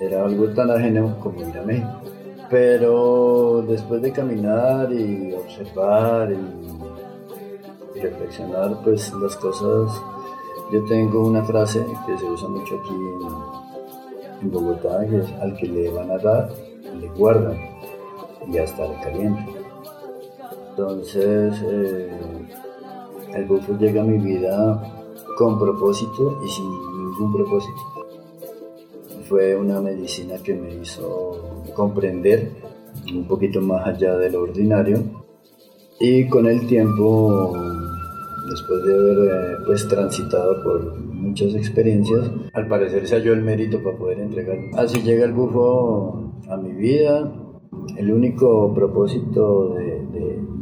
era 0.00 0.24
algo 0.24 0.48
tan 0.50 0.70
ajeno 0.70 1.18
como 1.20 1.40
ir 1.40 1.58
a 1.58 1.62
México 1.62 2.06
pero 2.50 3.64
después 3.66 4.02
de 4.02 4.12
caminar 4.12 4.92
y 4.92 5.32
observar 5.32 6.32
y 6.32 8.00
reflexionar, 8.00 8.78
pues 8.84 9.12
las 9.14 9.36
cosas, 9.36 10.00
yo 10.72 10.84
tengo 10.84 11.26
una 11.26 11.42
frase 11.44 11.84
que 12.06 12.18
se 12.18 12.24
usa 12.24 12.48
mucho 12.48 12.80
aquí 12.80 12.94
en, 14.42 14.50
Bogotá, 14.50 15.04
que 15.06 15.16
es 15.18 15.32
al 15.40 15.56
que 15.56 15.66
le 15.66 15.90
van 15.90 16.10
a 16.10 16.18
dar, 16.18 16.50
le 17.00 17.08
guardan 17.08 17.56
y 18.46 18.58
hasta 18.58 18.86
le 18.86 18.94
calientan. 19.00 19.55
Entonces, 20.76 21.54
eh, 21.64 22.10
el 23.34 23.46
bufo 23.46 23.78
llega 23.78 24.02
a 24.02 24.04
mi 24.04 24.18
vida 24.18 24.82
con 25.38 25.58
propósito 25.58 26.38
y 26.44 26.48
sin 26.50 26.66
ningún 26.66 27.32
propósito. 27.32 27.80
Fue 29.26 29.56
una 29.56 29.80
medicina 29.80 30.34
que 30.42 30.52
me 30.52 30.74
hizo 30.74 31.64
comprender 31.74 32.52
un 33.10 33.26
poquito 33.26 33.62
más 33.62 33.86
allá 33.86 34.18
de 34.18 34.30
lo 34.30 34.42
ordinario. 34.42 35.02
Y 35.98 36.28
con 36.28 36.46
el 36.46 36.66
tiempo 36.66 37.56
después 38.50 38.84
de 38.84 38.94
haber 38.94 39.18
eh, 39.32 39.56
pues 39.64 39.88
transitado 39.88 40.62
por 40.62 40.98
muchas 40.98 41.54
experiencias 41.54 42.30
al 42.52 42.68
parecer 42.68 43.08
se 43.08 43.16
halló 43.16 43.32
el 43.32 43.42
mérito 43.42 43.82
para 43.82 43.96
poder 43.96 44.20
entregar. 44.20 44.58
Así 44.76 45.00
llega 45.00 45.24
el 45.24 45.32
bufo 45.32 46.32
a 46.50 46.56
mi 46.58 46.72
vida. 46.72 47.32
El 47.96 48.12
único 48.12 48.74
propósito 48.74 49.74
de, 49.74 49.95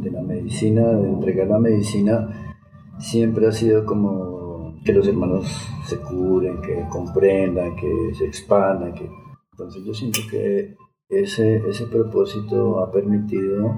de 0.05 0.11
la 0.11 0.21
medicina 0.21 0.87
de 0.87 1.09
entregar 1.09 1.47
la 1.47 1.59
medicina 1.59 2.53
siempre 2.99 3.47
ha 3.47 3.51
sido 3.51 3.85
como 3.85 4.75
que 4.85 4.93
los 4.93 5.07
hermanos 5.07 5.45
se 5.85 5.97
curen, 5.97 6.61
que 6.61 6.85
comprendan, 6.89 7.75
que 7.75 8.13
se 8.13 8.25
expandan, 8.25 8.93
que 8.93 9.09
Entonces 9.51 9.83
yo 9.83 9.93
siento 9.93 10.19
que 10.29 10.75
ese, 11.09 11.57
ese 11.67 11.87
propósito 11.87 12.79
ha 12.79 12.91
permitido 12.91 13.75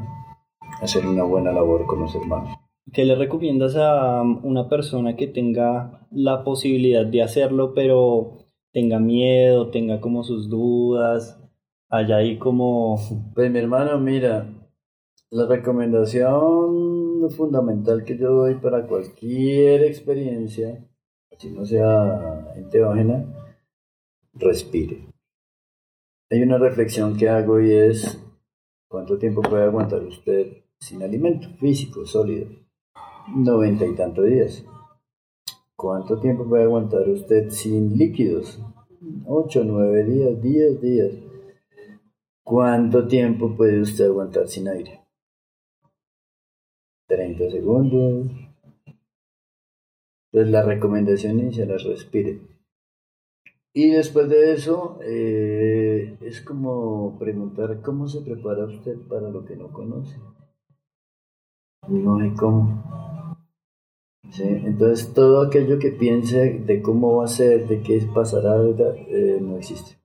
hacer 0.81 1.07
una 1.07 1.23
buena 1.23 1.51
labor 1.51 1.85
con 1.85 2.01
los 2.01 2.13
hermanos. 2.13 2.57
¿Qué 2.91 3.05
le 3.05 3.15
recomiendas 3.15 3.75
a 3.77 4.21
una 4.21 4.69
persona 4.69 5.15
que 5.15 5.27
tenga 5.27 6.07
la 6.11 6.43
posibilidad 6.43 7.05
de 7.05 7.21
hacerlo, 7.23 7.73
pero 7.73 8.37
tenga 8.71 8.99
miedo, 8.99 9.69
tenga 9.69 9.99
como 9.99 10.23
sus 10.23 10.49
dudas, 10.49 11.41
allá 11.89 12.17
ahí 12.17 12.37
como... 12.37 12.97
Pues 13.33 13.51
mi 13.51 13.59
hermano, 13.59 13.97
mira, 13.99 14.56
la 15.29 15.45
recomendación 15.45 17.29
fundamental 17.31 18.05
que 18.05 18.17
yo 18.17 18.31
doy 18.31 18.55
para 18.55 18.87
cualquier 18.87 19.83
experiencia, 19.83 20.87
si 21.37 21.49
no 21.49 21.65
sea 21.65 22.53
enteógena, 22.55 23.25
respire. 24.33 25.07
Hay 26.29 26.41
una 26.41 26.57
reflexión 26.57 27.17
que 27.17 27.27
hago 27.27 27.59
y 27.59 27.71
es, 27.71 28.23
¿cuánto 28.87 29.17
tiempo 29.17 29.41
puede 29.41 29.63
aguantar 29.63 30.03
usted 30.03 30.63
sin 30.79 31.03
alimento 31.03 31.49
físico, 31.59 32.05
sólido? 32.05 32.47
Noventa 33.35 33.85
y 33.85 33.95
tantos 33.95 34.25
días. 34.25 34.65
¿Cuánto 35.75 36.19
tiempo 36.19 36.45
puede 36.47 36.63
aguantar 36.63 37.07
usted 37.09 37.49
sin 37.49 37.97
líquidos? 37.97 38.61
Ocho, 39.25 39.63
nueve 39.65 40.05
días, 40.05 40.41
diez 40.41 40.81
días. 40.81 41.11
¿Cuánto 42.43 43.07
tiempo 43.07 43.55
puede 43.55 43.81
usted 43.81 44.05
aguantar 44.05 44.47
sin 44.47 44.69
aire? 44.69 45.06
30 47.37 47.51
segundos. 47.51 48.27
Entonces 50.31 50.51
la 50.51 50.63
recomendación 50.63 51.39
inicial 51.39 51.71
es 51.71 51.83
respire. 51.83 52.41
Y 53.73 53.91
después 53.91 54.27
de 54.27 54.53
eso, 54.53 54.97
eh, 55.03 56.17
es 56.21 56.41
como 56.41 57.17
preguntar 57.19 57.81
cómo 57.81 58.07
se 58.07 58.21
prepara 58.21 58.65
usted 58.65 58.97
para 59.07 59.29
lo 59.29 59.45
que 59.45 59.55
no 59.55 59.71
conoce. 59.71 60.17
No 61.87 62.17
hay 62.17 62.31
cómo. 62.31 63.37
Entonces 64.39 65.13
todo 65.13 65.41
aquello 65.41 65.79
que 65.79 65.91
piense 65.91 66.59
de 66.59 66.81
cómo 66.81 67.17
va 67.17 67.25
a 67.25 67.27
ser, 67.27 67.67
de 67.67 67.81
qué 67.81 68.01
pasará, 68.13 68.57
eh, 68.61 69.39
no 69.41 69.57
existe. 69.57 69.97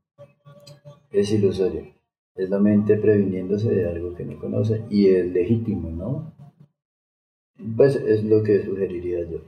Es 1.10 1.32
ilusorio. 1.32 1.92
Es 2.34 2.48
la 2.48 2.58
mente 2.58 2.96
previniéndose 2.96 3.70
de 3.70 3.88
algo 3.88 4.14
que 4.14 4.24
no 4.24 4.38
conoce 4.38 4.84
y 4.88 5.08
es 5.08 5.30
legítimo, 5.32 5.90
¿no? 5.90 6.31
Pues 7.76 7.96
es 7.96 8.24
lo 8.24 8.42
que 8.42 8.64
sugeriría 8.64 9.20
yo. 9.30 9.38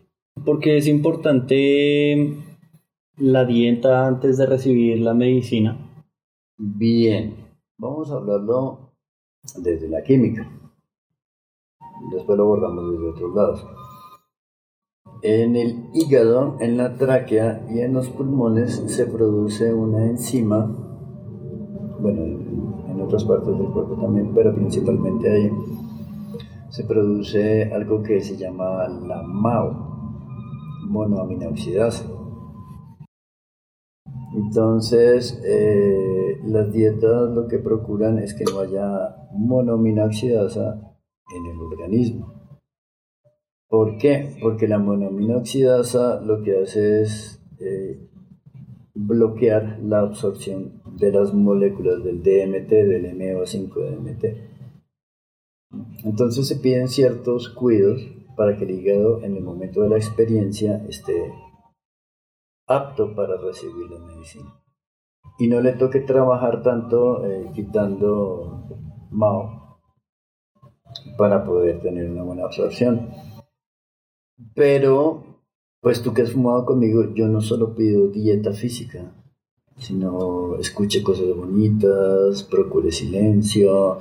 Porque 0.44 0.76
es 0.76 0.86
importante 0.86 2.36
la 3.16 3.44
dieta 3.44 4.06
antes 4.06 4.38
de 4.38 4.46
recibir 4.46 4.98
la 5.00 5.14
medicina. 5.14 5.78
Bien, 6.56 7.34
vamos 7.78 8.10
a 8.10 8.16
hablarlo 8.16 8.92
desde 9.56 9.88
la 9.88 10.02
química. 10.02 10.50
Después 12.12 12.36
lo 12.36 12.44
abordamos 12.44 12.92
desde 12.92 13.08
otros 13.08 13.34
lados. 13.34 13.66
En 15.22 15.56
el 15.56 15.88
hígado, 15.94 16.56
en 16.60 16.76
la 16.76 16.96
tráquea 16.96 17.66
y 17.70 17.80
en 17.80 17.94
los 17.94 18.08
pulmones 18.08 18.82
se 18.86 19.06
produce 19.06 19.72
una 19.72 20.04
enzima, 20.04 20.66
bueno, 22.00 22.22
en 22.22 23.00
otras 23.00 23.24
partes 23.24 23.56
del 23.56 23.68
cuerpo 23.68 23.94
también, 23.94 24.32
pero 24.34 24.54
principalmente 24.54 25.30
ahí 25.30 25.50
se 26.74 26.82
produce 26.82 27.72
algo 27.72 28.02
que 28.02 28.20
se 28.20 28.36
llama 28.36 28.88
la 28.88 29.22
MAO, 29.22 29.70
monoaminoxidasa. 30.88 32.04
Entonces, 34.34 35.40
eh, 35.46 36.40
las 36.44 36.72
dietas 36.72 37.30
lo 37.30 37.46
que 37.46 37.60
procuran 37.60 38.18
es 38.18 38.34
que 38.34 38.42
no 38.42 38.58
haya 38.58 39.14
monoaminoxidasa 39.34 40.96
en 41.36 41.46
el 41.46 41.60
organismo. 41.60 42.34
¿Por 43.68 43.96
qué? 43.96 44.36
Porque 44.42 44.66
la 44.66 44.80
monoaminoxidasa 44.80 46.22
lo 46.22 46.42
que 46.42 46.58
hace 46.58 47.02
es 47.02 47.40
eh, 47.60 48.00
bloquear 48.94 49.78
la 49.80 50.00
absorción 50.00 50.82
de 50.98 51.12
las 51.12 51.32
moléculas 51.32 52.02
del 52.02 52.20
DMT, 52.20 52.68
del 52.68 53.16
MO5-DMT. 53.16 54.53
Entonces 56.04 56.46
se 56.48 56.56
piden 56.56 56.88
ciertos 56.88 57.48
cuidados 57.48 58.02
para 58.36 58.56
que 58.56 58.64
el 58.64 58.72
hígado 58.72 59.22
en 59.22 59.36
el 59.36 59.42
momento 59.42 59.82
de 59.82 59.88
la 59.88 59.96
experiencia 59.96 60.84
esté 60.88 61.32
apto 62.66 63.14
para 63.14 63.36
recibir 63.36 63.90
la 63.90 63.98
medicina. 64.00 64.60
Y 65.38 65.48
no 65.48 65.60
le 65.60 65.72
toque 65.72 66.00
trabajar 66.00 66.62
tanto 66.62 67.24
eh, 67.26 67.50
quitando 67.54 68.68
MAO 69.10 69.80
para 71.16 71.44
poder 71.44 71.80
tener 71.80 72.10
una 72.10 72.22
buena 72.22 72.44
absorción. 72.44 73.10
Pero, 74.54 75.42
pues 75.80 76.02
tú 76.02 76.12
que 76.12 76.22
has 76.22 76.32
fumado 76.32 76.64
conmigo, 76.64 77.14
yo 77.14 77.28
no 77.28 77.40
solo 77.40 77.74
pido 77.74 78.08
dieta 78.08 78.52
física, 78.52 79.12
sino 79.76 80.56
escuche 80.56 81.02
cosas 81.02 81.34
bonitas, 81.34 82.42
procure 82.44 82.92
silencio, 82.92 83.98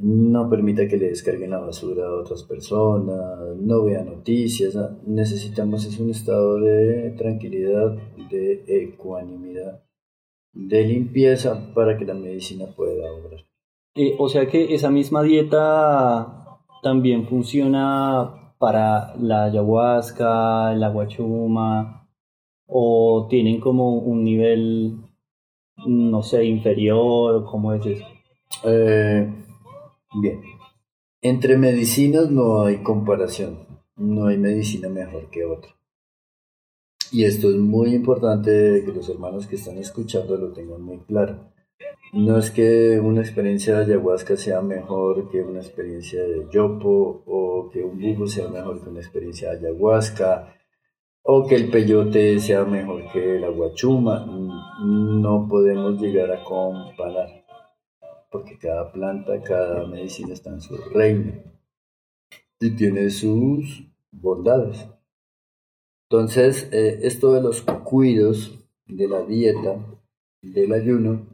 no 0.00 0.48
permita 0.48 0.88
que 0.88 0.96
le 0.96 1.10
descarguen 1.10 1.50
la 1.50 1.58
basura 1.58 2.06
a 2.06 2.20
otras 2.20 2.42
personas, 2.44 3.56
no 3.58 3.84
vea 3.84 4.02
noticias. 4.02 4.76
Necesitamos 5.06 5.84
es 5.84 5.98
un 5.98 6.10
estado 6.10 6.58
de 6.60 7.10
tranquilidad, 7.18 7.96
de 8.30 8.64
ecuanimidad, 8.66 9.82
de 10.52 10.84
limpieza 10.84 11.72
para 11.74 11.98
que 11.98 12.04
la 12.04 12.14
medicina 12.14 12.66
pueda 12.74 13.12
obrar. 13.12 13.40
Eh, 13.94 14.14
o 14.18 14.28
sea 14.28 14.46
que 14.46 14.74
esa 14.74 14.90
misma 14.90 15.22
dieta 15.22 16.60
también 16.82 17.26
funciona 17.26 18.54
para 18.58 19.14
la 19.16 19.44
ayahuasca, 19.44 20.74
la 20.74 20.88
guachuma, 20.88 22.08
o 22.66 23.26
tienen 23.28 23.60
como 23.60 23.98
un 23.98 24.24
nivel, 24.24 24.96
no 25.86 26.22
sé, 26.22 26.44
inferior, 26.44 27.44
¿cómo 27.44 27.74
es 27.74 27.84
eso? 27.84 28.04
Eh, 28.64 29.39
Bien, 30.12 30.42
entre 31.22 31.56
medicinas 31.56 32.30
no 32.32 32.62
hay 32.62 32.82
comparación, 32.82 33.66
no 33.96 34.26
hay 34.26 34.38
medicina 34.38 34.88
mejor 34.88 35.30
que 35.30 35.44
otra. 35.44 35.76
Y 37.12 37.24
esto 37.24 37.48
es 37.48 37.56
muy 37.56 37.94
importante 37.94 38.82
que 38.84 38.92
los 38.92 39.08
hermanos 39.08 39.46
que 39.46 39.54
están 39.54 39.78
escuchando 39.78 40.36
lo 40.36 40.52
tengan 40.52 40.82
muy 40.82 40.98
claro. 41.00 41.52
No 42.12 42.38
es 42.38 42.50
que 42.50 42.98
una 42.98 43.20
experiencia 43.20 43.76
de 43.76 43.84
ayahuasca 43.84 44.36
sea 44.36 44.60
mejor 44.62 45.30
que 45.30 45.42
una 45.42 45.60
experiencia 45.60 46.20
de 46.24 46.44
yopo, 46.50 47.22
o 47.26 47.70
que 47.72 47.84
un 47.84 48.00
bufo 48.00 48.26
sea 48.26 48.48
mejor 48.48 48.82
que 48.82 48.90
una 48.90 49.00
experiencia 49.00 49.50
de 49.50 49.68
ayahuasca, 49.68 50.56
o 51.22 51.46
que 51.46 51.54
el 51.54 51.70
peyote 51.70 52.40
sea 52.40 52.64
mejor 52.64 53.12
que 53.12 53.38
la 53.38 53.48
guachuma. 53.48 54.26
No 54.84 55.46
podemos 55.48 56.00
llegar 56.00 56.32
a 56.32 56.42
comparar 56.42 57.39
porque 58.30 58.58
cada 58.58 58.92
planta, 58.92 59.42
cada 59.42 59.86
medicina 59.86 60.32
está 60.32 60.50
en 60.50 60.60
su 60.60 60.76
reino 60.76 61.32
y 62.60 62.70
tiene 62.76 63.10
sus 63.10 63.84
bondades. 64.12 64.86
Entonces, 66.08 66.68
eh, 66.72 67.00
esto 67.02 67.32
de 67.32 67.42
los 67.42 67.62
cuidos, 67.62 68.58
de 68.86 69.08
la 69.08 69.22
dieta, 69.22 69.76
del 70.42 70.72
ayuno, 70.72 71.26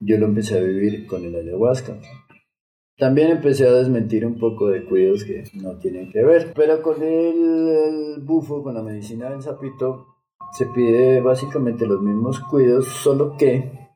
yo 0.00 0.18
lo 0.18 0.26
empecé 0.26 0.58
a 0.58 0.62
vivir 0.62 1.06
con 1.06 1.24
el 1.24 1.34
ayahuasca. 1.34 1.98
También 2.96 3.30
empecé 3.30 3.66
a 3.66 3.72
desmentir 3.72 4.26
un 4.26 4.38
poco 4.38 4.68
de 4.68 4.84
cuidos 4.84 5.24
que 5.24 5.44
no 5.54 5.76
tienen 5.78 6.10
que 6.10 6.22
ver, 6.24 6.52
pero 6.54 6.82
con 6.82 7.02
el, 7.02 8.20
bufo, 8.22 8.62
con 8.62 8.74
la 8.74 8.82
medicina 8.82 9.30
del 9.30 9.42
sapito, 9.42 10.06
se 10.52 10.66
pide 10.66 11.20
básicamente 11.20 11.86
los 11.86 12.00
mismos 12.00 12.40
cuidos, 12.40 12.86
solo 12.88 13.36
que 13.36 13.87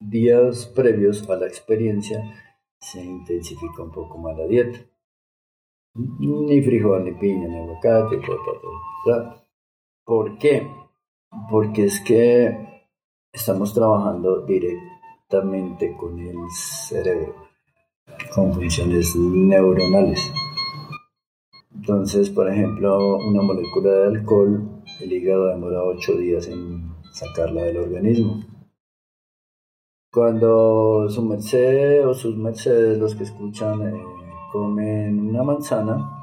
días 0.00 0.66
previos 0.66 1.28
a 1.28 1.36
la 1.36 1.46
experiencia 1.46 2.22
se 2.78 3.02
intensifica 3.02 3.82
un 3.82 3.90
poco 3.90 4.18
más 4.18 4.36
la 4.36 4.46
dieta. 4.46 4.78
Ni 5.94 6.62
frijol, 6.62 7.04
ni 7.04 7.12
piña, 7.12 7.48
ni 7.48 7.58
aguacate, 7.58 8.20
¿Por 10.04 10.38
qué? 10.38 10.66
Porque 11.50 11.84
es 11.86 12.00
que 12.00 12.84
estamos 13.32 13.74
trabajando 13.74 14.46
directamente 14.46 15.94
con 15.96 16.18
el 16.18 16.36
cerebro, 16.50 17.34
con 18.34 18.54
funciones 18.54 19.14
neuronales. 19.16 20.32
Entonces, 21.74 22.30
por 22.30 22.48
ejemplo, 22.48 23.18
una 23.18 23.42
molécula 23.42 23.90
de 23.90 24.06
alcohol, 24.18 24.82
el 25.00 25.12
hígado 25.12 25.48
demora 25.48 25.82
8 25.82 26.16
días 26.16 26.48
en 26.48 26.94
sacarla 27.12 27.64
del 27.64 27.78
organismo 27.78 28.57
cuando 30.10 31.08
su 31.08 31.22
merced 31.22 32.06
o 32.06 32.14
sus 32.14 32.36
mercedes, 32.36 32.98
los 32.98 33.14
que 33.14 33.24
escuchan, 33.24 33.82
eh, 33.82 34.02
comen 34.52 35.28
una 35.28 35.42
manzana, 35.42 36.18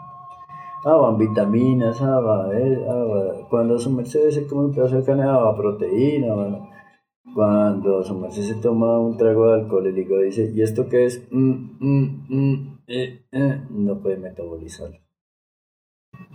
ah, 0.86 0.96
van 0.98 1.18
vitaminas, 1.18 2.02
ah, 2.02 2.50
eh, 2.54 2.86
ah, 2.90 3.48
cuando 3.50 3.78
su 3.78 3.92
merced 3.92 4.30
se 4.32 4.48
come 4.48 4.66
un 4.66 4.74
pedazo 4.74 4.98
de 4.98 5.04
carne, 5.04 5.24
ah, 5.24 5.38
va 5.38 5.56
proteína, 5.56 6.34
Cuando 7.34 8.04
su 8.04 8.16
merced 8.16 8.44
se 8.44 8.56
toma 8.56 9.00
un 9.00 9.18
trago 9.18 9.48
de 9.48 9.62
alcohol, 9.62 9.88
el 9.88 9.98
hígado 9.98 10.22
dice, 10.22 10.52
¿y 10.54 10.62
esto 10.62 10.88
qué 10.90 11.06
es? 11.06 11.28
Mm, 11.32 11.78
mm, 11.80 12.26
mm, 12.30 12.80
eh, 12.88 13.26
eh", 13.32 13.62
no 13.70 14.00
puede 14.02 14.18
metabolizarlo. 14.18 14.98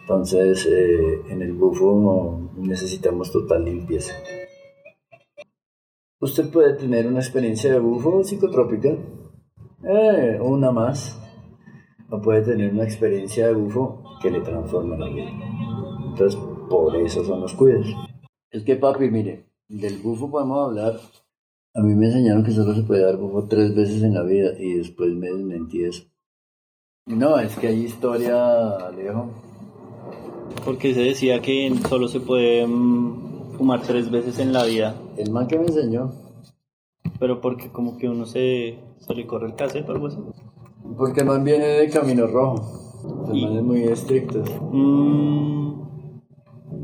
Entonces, 0.01 0.67
en 0.67 1.43
el 1.43 1.53
bufo 1.53 2.51
necesitamos 2.57 3.31
total 3.33 3.65
limpieza. 3.65 4.15
Usted 6.21 6.51
puede 6.51 6.75
tener 6.75 7.07
una 7.07 7.21
experiencia 7.21 7.73
de 7.73 7.79
bufo 7.79 8.23
psicotrópica, 8.23 8.91
una 10.43 10.71
más, 10.71 11.19
o 12.11 12.21
puede 12.21 12.43
tener 12.43 12.75
una 12.75 12.85
experiencia 12.85 13.47
de 13.47 13.55
bufo 13.55 14.05
que 14.21 14.31
le 14.31 14.43
transforma 14.43 14.99
la 14.99 15.09
vida. 15.09 15.31
Entonces, 16.09 16.39
por 16.69 16.95
eso 16.97 17.25
son 17.25 17.41
los 17.41 17.55
cuidados. 17.55 17.87
Es 18.51 18.65
que, 18.65 18.77
papi, 18.77 19.11
mire, 19.11 19.47
del 19.67 19.97
bufo 19.99 20.31
podemos 20.31 20.69
hablar. 20.69 21.01
A 21.73 21.81
mí 21.81 21.95
me 21.95 22.07
enseñaron 22.07 22.45
que 22.45 22.51
solo 22.51 22.75
se 22.75 22.83
puede 22.83 23.03
dar 23.03 23.17
bufo 23.17 23.47
tres 23.49 23.75
veces 23.75 24.03
en 24.03 24.13
la 24.13 24.23
vida 24.23 24.51
y 24.59 24.75
después 24.75 25.15
me 25.15 25.29
desmentí 25.29 25.85
eso. 25.85 26.05
No, 27.07 27.39
es 27.39 27.57
que 27.57 27.69
hay 27.69 27.85
historia, 27.85 28.77
Alejo. 28.77 29.31
Porque 30.67 30.93
se 30.93 31.01
decía 31.01 31.41
que 31.41 31.73
solo 31.89 32.09
se 32.09 32.21
puede 32.21 32.67
mm, 32.67 33.30
fumar 33.61 33.83
tres 33.83 34.11
veces 34.11 34.39
en 34.39 34.55
la 34.55 34.65
vida. 34.65 34.97
El 35.19 35.31
man 35.31 35.47
que 35.47 35.59
me 35.59 35.67
enseñó. 35.67 36.13
Pero 37.19 37.43
porque 37.43 37.69
como 37.71 37.99
que 37.99 38.09
uno 38.09 38.25
se, 38.25 38.79
se 38.97 39.15
le 39.15 39.27
corre 39.27 39.49
el 39.49 39.55
cassette 39.55 39.87
o 39.87 39.93
algo 39.93 40.07
así. 40.07 40.17
Porque 40.97 41.21
el 41.21 41.27
man 41.27 41.45
viene 41.45 41.67
de 41.67 41.91
Camino 41.91 42.27
Rojo. 42.27 42.57
El 43.31 43.43
man 43.43 43.57
es 43.59 43.63
muy 43.63 43.83
estricto. 43.83 44.43
Mm, 44.73 45.89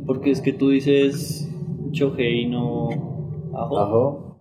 porque 0.04 0.32
es 0.32 0.42
que 0.42 0.52
tú 0.52 0.68
dices 0.68 1.50
Chohei 1.92 2.46
no 2.46 2.90
Ajo. 3.54 3.78
Ajo. 3.78 4.36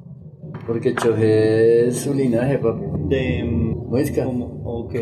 Porque 0.68 0.94
Chohei 0.94 1.88
es 1.88 2.02
su 2.02 2.14
linaje, 2.14 2.60
papi. 2.60 2.84
De. 3.08 3.46
Muisca. 3.46 4.28
Ok. 4.28 4.94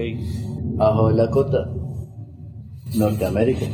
Ajo 0.77 1.07
de 1.09 1.15
Lakota. 1.15 1.73
Norteamérica. 2.95 3.65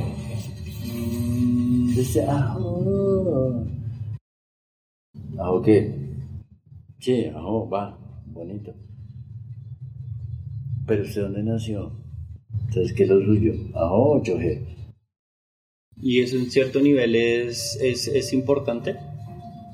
Mm. 0.85 1.87
Dice 1.93 2.25
ajo. 2.25 3.18
¿Ajo 5.39 5.61
qué? 5.61 5.95
Sí, 6.99 7.25
ajo, 7.25 7.69
va. 7.69 7.97
Bonito. 8.25 8.73
Pero 10.85 11.03
usted 11.03 11.21
dónde 11.21 11.43
nació? 11.43 11.91
Entonces, 12.67 12.93
¿qué 12.93 13.03
es 13.03 13.09
lo 13.09 13.23
suyo? 13.23 13.53
Ajo, 13.73 14.21
Chohei. 14.23 14.65
¿Y 16.01 16.21
eso 16.21 16.37
en 16.37 16.49
cierto 16.49 16.79
nivel 16.79 17.15
es, 17.15 17.77
es, 17.81 18.07
es 18.07 18.33
importante? 18.33 18.95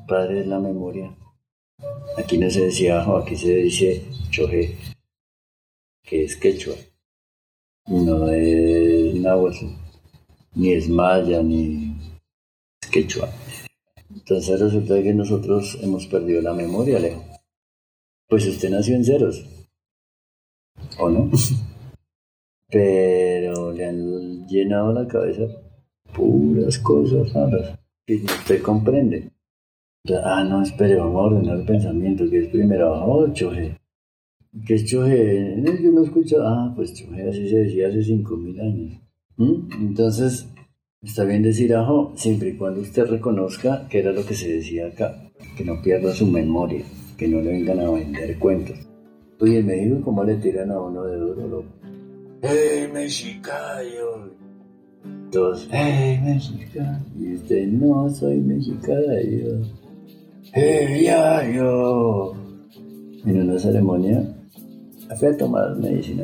Padre 0.08 0.42
es 0.42 0.48
la 0.48 0.60
memoria. 0.60 1.16
Aquí 2.18 2.38
no 2.38 2.50
se 2.50 2.66
decía 2.66 3.02
ajo, 3.02 3.18
aquí 3.18 3.36
se 3.36 3.56
dice 3.56 4.04
choje, 4.30 4.76
que 6.04 6.24
es 6.24 6.36
quechua. 6.36 6.76
No 7.88 8.30
es 8.30 9.14
náhuatl, 9.16 9.66
ni 10.56 10.74
es 10.74 10.90
maya, 10.90 11.44
ni 11.44 11.96
es 12.82 12.90
quechua. 12.90 13.30
Entonces 14.28 14.60
resulta 14.60 15.04
que 15.04 15.14
nosotros 15.14 15.78
hemos 15.84 16.08
perdido 16.08 16.42
la 16.42 16.52
memoria, 16.52 16.98
Alejo. 16.98 17.24
Pues 18.28 18.48
usted 18.48 18.72
nació 18.72 18.96
en 18.96 19.06
ceros, 19.06 19.46
¿o 20.98 21.10
no? 21.12 21.30
Pero 22.68 23.72
le 23.72 23.86
han 23.86 24.48
llenado 24.48 24.92
la 24.94 25.08
cabeza 25.08 25.44
puras 26.12 26.80
cosas 26.80 27.32
raras 27.34 27.78
que 28.08 28.16
usted 28.16 28.64
comprende. 28.64 29.30
Ah, 30.24 30.44
no, 30.44 30.64
espere, 30.64 30.96
vamos 30.96 31.18
a 31.18 31.36
ordenar 31.36 31.60
el 31.60 31.66
pensamiento, 31.68 32.28
que 32.28 32.46
es 32.46 32.50
primero, 32.50 32.94
oh, 32.94 33.32
choje. 33.32 33.78
¿Qué 34.66 34.74
es 34.74 34.86
choje? 34.86 35.54
En 35.54 35.68
el 35.68 35.78
que 35.78 35.90
uno 35.90 36.02
escucha, 36.02 36.38
ah, 36.40 36.74
pues 36.76 36.96
choje 36.96 37.30
así 37.30 37.48
se 37.48 37.58
decía 37.58 37.90
hace 37.90 38.00
5.000 38.00 38.60
años. 38.60 39.00
¿Mm? 39.38 39.70
Entonces, 39.82 40.48
está 41.06 41.24
bien 41.24 41.44
decir 41.44 41.74
ajo, 41.76 42.14
siempre 42.16 42.50
y 42.50 42.58
cuando 42.58 42.82
usted 42.82 43.06
reconozca 43.06 43.88
que 43.90 44.00
era 44.00 44.12
lo 44.12 44.26
que 44.26 44.34
se 44.34 44.54
decía 44.54 44.88
acá, 44.88 45.16
que 45.56 45.64
no 45.64 45.82
pierda 45.82 46.14
su 46.14 46.28
memoria, 46.28 46.84
que 47.18 47.28
no 47.28 47.42
le 47.42 47.52
vengan 47.52 47.80
a 47.80 47.90
vender 47.92 48.38
cuentos. 48.40 48.78
Oye, 49.40 49.60
en 49.60 49.68
México, 49.68 50.02
¿cómo 50.04 50.24
le 50.24 50.36
tiran 50.36 50.72
a 50.72 50.80
uno 50.80 51.04
de 51.04 51.18
duro, 51.18 51.48
loco? 51.48 51.66
¡Hey, 52.42 52.90
mexicano! 52.94 54.32
Todos, 55.32 55.68
¡Hey, 55.72 56.20
mexicano! 56.24 57.00
Y 57.20 57.34
usted, 57.36 57.68
no 57.68 58.10
soy 58.10 58.38
mexicano. 58.38 59.02
¡Hey, 60.54 61.04
ya, 61.04 61.52
yo! 61.52 62.34
En 63.26 63.42
una 63.42 63.60
ceremonia, 63.60 64.24
fui 65.18 65.28
a 65.28 65.38
tomar 65.38 65.76
medicina. 65.76 66.24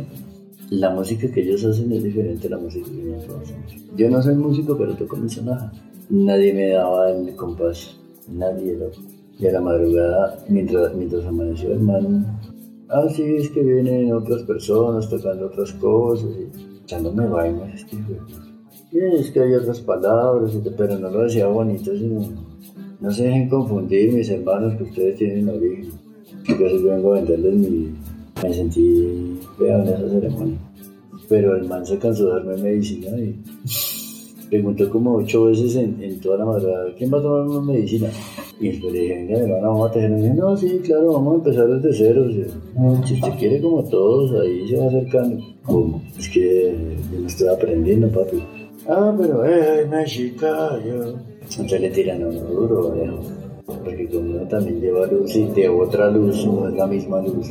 La 0.72 0.90
música 0.90 1.30
que 1.30 1.42
ellos 1.42 1.66
hacen 1.66 1.92
es 1.92 2.02
diferente 2.02 2.48
a 2.48 2.52
la 2.52 2.58
música 2.58 2.90
que 2.90 3.04
nosotros 3.04 3.42
hacemos. 3.42 3.76
Yo 3.98 4.10
no 4.10 4.22
soy 4.24 4.36
músico, 4.36 4.78
pero 4.78 4.96
toco 4.96 5.18
mi 5.18 5.30
sonaja. 5.30 5.70
Nadie 6.10 6.54
me 6.54 6.70
daba 6.70 7.12
el 7.12 7.36
compás, 7.36 7.98
nadie 8.30 8.78
lo. 8.78 8.90
Y 9.38 9.48
a 9.48 9.52
la 9.52 9.60
madrugada, 9.60 10.38
mientras, 10.48 10.96
mientras 10.96 11.26
amaneció 11.26 11.74
el 11.74 11.82
man, 11.82 12.40
ah, 12.88 13.06
sí, 13.14 13.22
es 13.36 13.50
que 13.50 13.62
vienen 13.62 14.14
otras 14.14 14.44
personas 14.44 15.10
tocando 15.10 15.48
otras 15.48 15.74
cosas 15.74 16.30
y 16.40 16.78
echándome 16.84 17.28
vainas, 17.28 17.74
este 17.74 17.96
es 18.92 19.32
que 19.32 19.42
hay 19.42 19.54
otras 19.56 19.82
palabras, 19.82 20.58
pero 20.78 20.98
no 20.98 21.10
lo 21.10 21.24
decía 21.24 21.48
bonito, 21.48 21.92
sino 21.98 22.22
no 23.02 23.12
se 23.12 23.24
dejen 23.24 23.50
confundir, 23.50 24.14
mis 24.14 24.30
hermanos, 24.30 24.76
que 24.78 24.84
ustedes 24.84 25.18
tienen 25.18 25.50
origen. 25.50 25.92
Yo 26.48 26.84
vengo 26.84 27.14
a 27.14 27.16
venderles 27.16 27.56
mi... 27.56 27.94
Me 28.44 28.54
sentí 28.54 29.40
feo 29.58 29.82
en 29.82 29.88
esa 29.88 30.10
ceremonia. 30.10 30.58
Pero 31.30 31.56
el 31.56 31.68
man 31.68 31.86
se 31.86 31.98
cansó 31.98 32.26
de 32.26 32.32
darme 32.32 32.58
medicina 32.58 33.10
y 33.18 33.36
preguntó 34.50 34.90
como 34.90 35.16
ocho 35.16 35.46
veces 35.46 35.76
en, 35.78 36.20
toda 36.20 36.40
la 36.40 36.46
madrugada, 36.46 36.94
¿quién 36.98 37.12
va 37.14 37.20
a 37.20 37.22
tomar 37.22 37.48
una 37.48 37.62
medicina? 37.62 38.10
Y 38.60 38.72
le 38.74 38.92
dije, 38.92 39.16
venga, 39.16 39.38
hermano, 39.40 39.68
vamos 39.72 39.90
a 39.90 39.94
tejer. 39.94 40.12
Y 40.12 40.16
dije, 40.16 40.34
no, 40.34 40.58
sí, 40.58 40.82
claro, 40.84 41.14
vamos 41.14 41.34
a 41.34 41.38
empezar 41.38 41.68
desde 41.68 41.94
cero. 41.94 42.26
Si 43.06 43.14
usted 43.14 43.32
quiere 43.40 43.62
como 43.62 43.84
todos, 43.86 44.42
ahí 44.42 44.68
se 44.68 44.78
va 44.78 44.88
acercando. 44.88 45.42
¿Cómo? 45.64 46.02
Es 46.20 46.30
que 46.30 46.76
yo 47.14 47.20
no 47.22 47.28
estoy 47.28 47.48
aprendiendo, 47.48 48.10
papi. 48.10 48.44
Ah, 48.88 49.16
pero 49.18 49.46
es 49.46 49.88
mexicano. 49.88 51.14
Entonces 51.42 51.82
le 51.82 51.90
tiran 51.90 52.24
a 52.24 52.28
uno 52.28 52.42
duro, 52.42 52.92
viejo. 52.92 53.20
Porque 53.66 54.08
como 54.10 54.32
uno 54.32 54.48
también 54.50 54.82
lleva 54.82 55.08
luz 55.08 55.36
y 55.36 55.46
de 55.46 55.70
otra 55.70 56.12
luz, 56.12 56.46
no 56.46 56.68
es 56.68 56.76
la 56.76 56.88
misma 56.88 57.22
luz. 57.22 57.48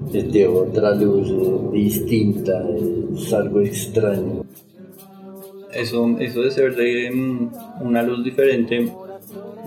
De 0.00 0.46
otra 0.46 0.94
luz 0.94 1.72
distinta, 1.72 2.64
es 3.14 3.32
algo 3.32 3.60
extraño. 3.60 4.44
Eso, 5.72 6.16
eso 6.18 6.42
de 6.42 6.50
ser 6.50 6.74
de 6.74 7.10
mm, 7.12 7.50
una 7.82 8.02
luz 8.02 8.24
diferente, 8.24 8.92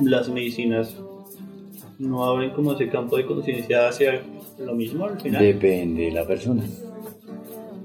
las 0.01 0.27
medicinas 0.29 0.95
no 1.99 2.25
abren 2.25 2.49
como 2.51 2.73
ese 2.73 2.89
campo 2.89 3.15
de 3.15 3.25
conciencia 3.25 3.87
hacia 3.87 4.21
lo 4.59 4.73
mismo 4.73 5.05
al 5.05 5.19
final. 5.19 5.41
Depende 5.41 6.05
de 6.05 6.11
la 6.11 6.25
persona 6.25 6.63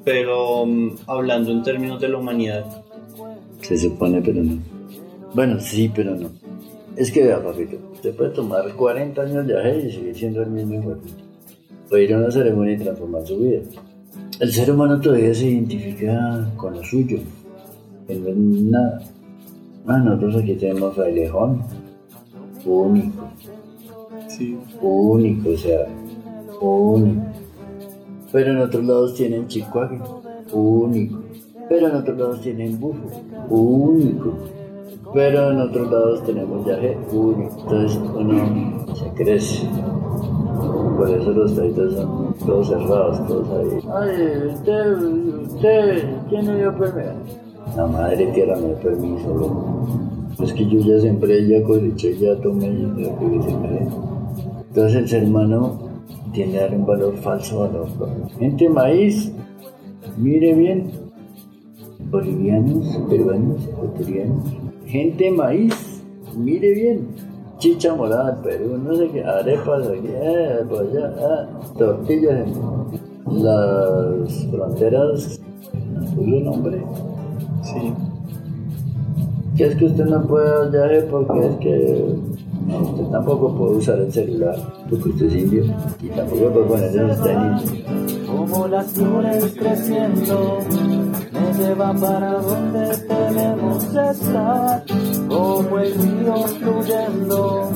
pero 0.08 0.64
mm, 0.64 1.00
hablando 1.06 1.52
en 1.52 1.62
términos 1.62 2.00
de 2.00 2.08
la 2.08 2.16
humanidad. 2.16 2.64
Se 3.60 3.76
supone, 3.76 4.22
pero 4.22 4.42
no. 4.42 4.58
Bueno, 5.34 5.60
sí, 5.60 5.92
pero 5.94 6.14
no. 6.14 6.30
Es 6.96 7.12
que 7.12 7.24
vea, 7.24 7.42
papito, 7.42 7.76
usted 7.92 8.14
puede 8.16 8.30
tomar 8.30 8.72
40 8.72 9.20
años 9.20 9.46
de 9.46 9.52
viaje 9.52 9.86
y 9.86 9.92
seguir 9.92 10.16
siendo 10.16 10.42
el 10.42 10.48
mismo 10.48 10.80
hijo. 10.80 10.96
Puede 11.88 12.04
ir 12.04 12.14
a 12.14 12.18
una 12.18 12.30
ceremonia 12.30 12.74
y 12.74 12.78
transformar 12.78 13.26
su 13.26 13.38
vida. 13.38 13.60
El 14.40 14.52
ser 14.52 14.70
humano 14.70 15.00
todavía 15.00 15.34
se 15.34 15.48
identifica 15.48 16.50
con 16.56 16.74
lo 16.74 16.84
suyo, 16.84 17.18
que 18.06 18.14
no 18.14 18.28
es 18.28 18.36
nada. 18.36 19.00
Ah, 19.86 19.98
nosotros 19.98 20.36
aquí 20.36 20.54
tenemos 20.54 20.94
frailejón, 20.94 21.62
único. 22.64 23.28
Sí. 24.28 24.58
Único, 24.82 25.50
o 25.50 25.56
sea, 25.56 25.86
único. 26.60 27.22
Pero 28.30 28.50
en 28.50 28.58
otros 28.58 28.84
lados 28.84 29.14
tienen 29.14 29.48
chicuaque, 29.48 29.98
único. 30.52 31.22
Pero 31.68 31.88
en 31.88 31.96
otros 31.96 32.18
lados 32.18 32.40
tienen 32.42 32.78
bufo, 32.78 33.08
único. 33.48 34.34
Pero 35.14 35.52
en 35.52 35.60
otros 35.60 35.90
lados 35.90 36.22
tenemos 36.24 36.66
yaje, 36.66 36.98
único. 37.10 37.60
Entonces 37.62 37.98
uno 38.14 38.94
se 38.94 39.08
crece. 39.14 39.66
Por 40.98 41.08
eso 41.10 41.30
los 41.30 41.54
taitos 41.54 41.94
son 41.94 42.34
todos 42.44 42.68
cerrados, 42.68 43.24
todos 43.28 43.48
ahí. 43.50 43.78
Ay, 43.94 44.48
usted, 44.48 44.96
usted, 45.44 46.04
¿quién 46.28 46.44
me 46.44 46.56
dio 46.56 46.76
permiso? 46.76 47.38
La 47.76 47.86
madre 47.86 48.26
tierra 48.34 48.56
me 48.56 48.66
dio 48.66 48.76
permiso, 48.78 49.86
Es 50.42 50.52
que 50.52 50.66
yo 50.66 50.80
ya 50.80 51.00
siempre 51.00 51.46
ya 51.46 51.62
coseché, 51.62 52.18
ya 52.18 52.34
tomé, 52.40 52.66
ya 52.96 53.16
que 53.16 53.42
se 53.42 53.56
me 53.56 53.88
Entonces 54.70 54.94
el 54.96 55.08
ser 55.08 55.24
humano 55.24 55.78
tiende 56.32 56.58
a 56.58 56.62
dar 56.62 56.74
un 56.74 56.84
valor 56.84 57.14
falso 57.18 57.62
a 57.62 57.68
los 57.68 57.90
Gente 58.36 58.68
maíz, 58.68 59.32
mire 60.16 60.52
bien, 60.52 60.90
bolivianos, 62.10 62.98
peruanos, 63.08 63.68
ecuatorianos, 63.68 64.44
gente 64.84 65.30
maíz, 65.30 66.02
mire 66.36 66.74
bien, 66.74 67.06
chicha 67.58 67.94
morada 67.94 68.40
Perú, 68.42 68.78
no 68.78 68.94
sé 68.96 69.08
qué, 69.10 69.24
arepas 69.24 69.86
aquí, 69.88 70.08
eh, 70.08 70.64
por 70.68 70.80
allá, 70.80 71.12
ah, 71.20 71.46
tortillas 71.76 72.46
en 72.46 73.44
las 73.44 74.46
fronteras, 74.50 75.40
un 76.16 76.44
nombre. 76.44 76.82
Sí. 77.62 77.92
Que 79.56 79.64
es 79.66 79.74
que 79.74 79.86
usted 79.86 80.04
no 80.04 80.22
puede 80.22 80.70
viaje 80.70 81.02
porque 81.10 81.46
es 81.46 81.56
que 81.56 82.14
no, 82.66 82.78
usted 82.78 83.04
tampoco 83.10 83.54
puede 83.56 83.76
usar 83.76 83.98
el 83.98 84.12
celular 84.12 84.56
porque 84.88 85.08
usted 85.08 85.26
es 85.26 85.34
indio 85.34 85.64
y 86.00 86.08
tampoco 86.10 86.50
puede 86.52 86.66
ponerse 86.66 87.02
los 87.02 87.22
tenis. 87.22 87.84
Como 88.26 88.68
las 88.68 88.86
flores 88.92 89.54
creciendo, 89.58 90.58
me 91.32 91.64
lleva 91.64 91.92
para 91.94 92.40
donde 92.40 92.96
tenemos 92.98 93.84
que 93.84 94.10
estar. 94.10 94.84
Como 95.28 95.78
el 95.78 95.94
río 95.94 96.36
fluyendo, 96.36 97.70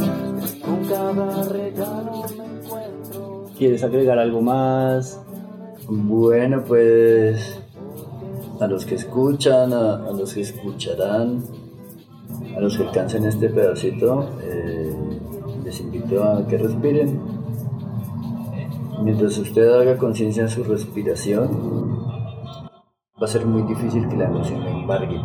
con 0.64 0.84
cada 0.88 1.48
regalo 1.48 2.24
me 2.36 2.44
encuentro. 2.44 3.44
¿Quieres 3.58 3.84
agregar 3.84 4.18
algo 4.18 4.40
más? 4.40 5.20
Bueno, 5.88 6.64
pues 6.66 7.60
a 8.60 8.66
los 8.66 8.86
que 8.86 8.94
escuchan, 8.94 9.72
a, 9.72 10.12
los 10.12 10.34
que 10.34 10.40
escucharán, 10.42 11.42
a 12.56 12.60
los 12.60 12.76
que 12.76 12.84
alcancen 12.84 13.26
este 13.26 13.48
pedacito, 13.48 14.28
eh, 14.40 14.94
les 15.64 15.80
invito 15.80 16.22
a 16.24 16.46
que 16.46 16.58
respiren. 16.58 17.20
Mientras 19.02 19.36
usted 19.36 19.68
haga 19.68 19.96
conciencia 19.96 20.44
de 20.44 20.48
su 20.48 20.62
respiración, 20.62 22.04
va 23.20 23.24
a 23.24 23.26
ser 23.26 23.44
muy 23.46 23.62
difícil 23.62 24.08
que 24.08 24.16
la 24.16 24.26
emoción 24.26 24.62
le 24.64 24.70
embargue. 24.70 25.20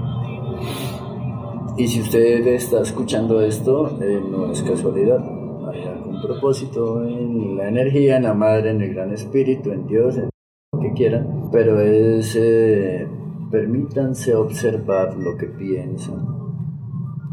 Y 1.78 1.88
si 1.88 2.02
usted 2.02 2.48
está 2.48 2.82
escuchando 2.82 3.40
esto, 3.40 4.02
eh, 4.02 4.20
no 4.20 4.52
es 4.52 4.64
casualidad. 4.64 5.24
Hay 5.70 5.84
algún 5.84 6.20
propósito 6.20 7.04
en 7.04 7.56
la 7.56 7.68
energía, 7.68 8.18
en 8.18 8.24
la 8.24 8.34
madre, 8.34 8.72
en 8.72 8.82
el 8.82 8.96
gran 8.96 9.14
espíritu, 9.14 9.72
en 9.72 9.86
Dios, 9.86 10.18
en 10.18 10.30
lo 10.74 10.80
que 10.80 10.94
quieran. 10.94 11.50
Pero 11.52 11.80
es, 11.80 12.36
eh, 12.36 13.08
permítanse 13.52 14.34
observar 14.34 15.16
lo 15.18 15.38
que 15.38 15.46
piensan 15.48 16.26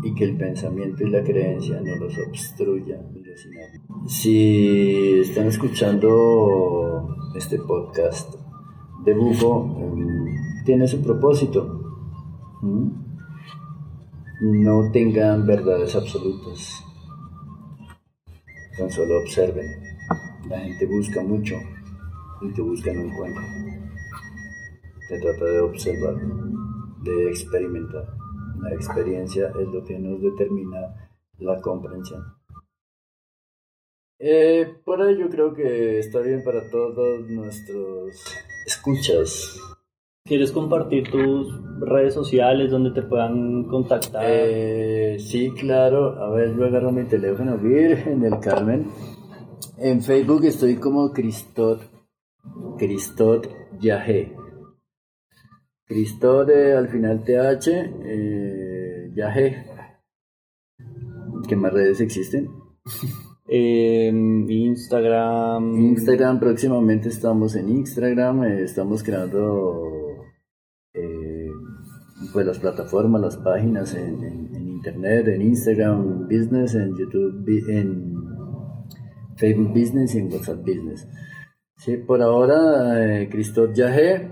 y 0.02 0.14
que 0.14 0.24
el 0.24 0.36
pensamiento 0.36 1.04
y 1.04 1.10
la 1.10 1.22
creencia 1.22 1.80
no 1.80 1.96
los 1.96 2.14
obstruyan 2.18 3.14
ni 3.14 3.22
los. 3.22 3.40
Si 4.06 5.20
están 5.20 5.46
escuchando 5.46 7.08
este 7.34 7.58
podcast 7.60 8.34
de 9.06 9.14
Bufo, 9.14 9.74
em, 9.80 10.64
tiene 10.66 10.86
su 10.86 11.00
propósito. 11.00 11.80
¿Mm? 12.60 13.03
No 14.46 14.90
tengan 14.92 15.46
verdades 15.46 15.96
absolutas. 15.96 16.84
Tan 18.76 18.90
solo 18.90 19.20
observen. 19.22 19.64
La 20.50 20.58
gente 20.60 20.84
busca 20.84 21.22
mucho 21.22 21.54
y 22.42 22.52
te 22.52 22.60
busca 22.60 22.92
no 22.92 23.04
encuentra. 23.04 23.42
Se 25.08 25.18
trata 25.18 25.44
de 25.46 25.60
observar, 25.60 26.16
de 27.04 27.28
experimentar. 27.30 28.04
La 28.60 28.74
experiencia 28.74 29.50
es 29.58 29.66
lo 29.68 29.82
que 29.82 29.98
nos 29.98 30.20
determina 30.20 31.10
la 31.38 31.58
comprensión. 31.62 32.22
Eh, 34.18 34.74
por 34.84 35.00
ahí 35.00 35.18
yo 35.18 35.30
creo 35.30 35.54
que 35.54 36.00
está 36.00 36.20
bien 36.20 36.44
para 36.44 36.68
todos 36.68 37.26
nuestros 37.30 38.22
escuchas. 38.66 39.58
¿Quieres 40.26 40.52
compartir 40.52 41.10
tus 41.10 41.52
redes 41.80 42.14
sociales 42.14 42.70
donde 42.70 42.92
te 42.92 43.02
puedan 43.02 43.64
contactar? 43.64 44.24
Eh, 44.26 45.18
sí, 45.18 45.50
claro. 45.50 46.16
A 46.18 46.30
ver, 46.30 46.56
yo 46.56 46.64
agarro 46.64 46.90
mi 46.92 47.04
teléfono, 47.04 47.58
Virgen 47.58 48.20
del 48.20 48.40
Carmen. 48.40 48.86
En 49.76 50.00
Facebook 50.00 50.46
estoy 50.46 50.76
como 50.76 51.12
Cristot, 51.12 51.82
Cristot 52.78 53.50
Yahé. 53.78 54.34
Cristot 55.84 56.48
eh, 56.48 56.72
al 56.72 56.88
final 56.88 57.22
TH, 57.22 57.68
eh, 58.06 59.10
Yahé. 59.14 59.66
¿Qué 61.46 61.54
más 61.54 61.70
redes 61.70 62.00
existen? 62.00 62.48
Em, 63.46 64.50
Instagram. 64.50 65.74
Instagram, 65.74 66.40
próximamente 66.40 67.10
estamos 67.10 67.56
en 67.56 67.68
Instagram, 67.68 68.44
eh, 68.44 68.62
estamos 68.62 69.02
creando 69.02 70.03
pues 72.34 72.44
las 72.44 72.58
plataformas, 72.58 73.22
las 73.22 73.36
páginas 73.38 73.94
en, 73.94 74.22
en- 74.22 74.50
en 74.54 74.68
internet, 74.68 75.26
en 75.28 75.40
Instagram 75.42 76.28
Business, 76.28 76.74
en 76.74 76.94
YouTube, 76.98 77.46
en 77.70 78.14
Facebook 79.36 79.68
Business 79.70 80.14
y 80.14 80.18
en 80.18 80.30
WhatsApp 80.32 80.58
Business. 80.60 81.08
Sí, 81.78 81.96
por 81.96 82.20
ahora, 82.20 83.02
eh, 83.22 83.28
Christoph 83.30 83.72
Yahé. 83.74 84.30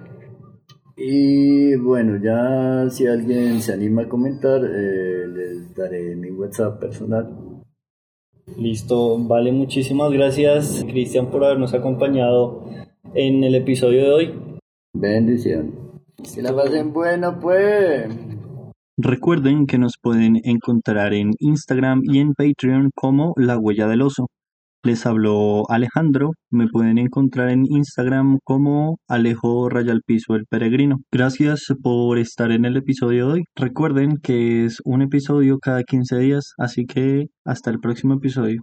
Y 0.97 1.75
bueno, 1.77 2.19
ya 2.23 2.91
si 2.91 3.07
alguien 3.07 3.61
se 3.63 3.73
anima 3.73 4.03
a 4.03 4.09
comentar, 4.09 4.61
eh, 4.65 5.27
les 5.29 5.75
daré 5.75 6.15
mi 6.17 6.31
WhatsApp 6.31 6.79
personal. 6.79 7.31
Listo, 8.59 9.19
vale, 9.27 9.53
muchísimas 9.53 10.13
gracias 10.13 10.85
Cristian 10.87 11.31
por 11.31 11.45
habernos 11.45 11.73
acompañado 11.75 12.65
en 13.15 13.43
el 13.45 13.55
episodio 13.55 14.03
de 14.03 14.13
hoy. 14.13 14.35
Bendición. 14.93 15.82
Que 16.23 16.43
la 16.43 16.55
pasen 16.55 16.93
bueno, 16.93 17.39
pues. 17.39 18.15
Recuerden 18.97 19.67
que 19.67 19.79
nos 19.79 19.95
pueden 20.01 20.41
encontrar 20.45 21.15
en 21.15 21.31
Instagram 21.39 22.03
y 22.05 22.21
en 22.21 22.35
Patreon 22.35 22.91
como 22.95 23.33
La 23.37 23.59
Huella 23.59 23.89
del 23.89 24.03
Oso. 24.03 24.27
Les 24.85 25.07
habló 25.07 25.63
Alejandro, 25.69 26.31
me 26.51 26.67
pueden 26.67 26.99
encontrar 26.99 27.51
en 27.51 27.65
Instagram 27.67 28.39
como 28.45 28.99
Alejo 29.09 29.69
Rayalpiso 29.69 30.35
el 30.35 30.47
Peregrino. 30.47 30.99
Gracias 31.13 31.67
por 31.83 32.19
estar 32.19 32.51
en 32.51 32.65
el 32.65 32.77
episodio 32.77 33.29
de 33.29 33.33
hoy. 33.33 33.45
Recuerden 33.55 34.19
que 34.23 34.65
es 34.65 34.79
un 34.85 35.03
episodio 35.03 35.59
cada 35.59 35.85
15 35.85 36.19
días, 36.19 36.53
así 36.59 36.85
que 36.85 37.27
hasta 37.45 37.71
el 37.71 37.79
próximo 37.79 38.15
episodio. 38.15 38.63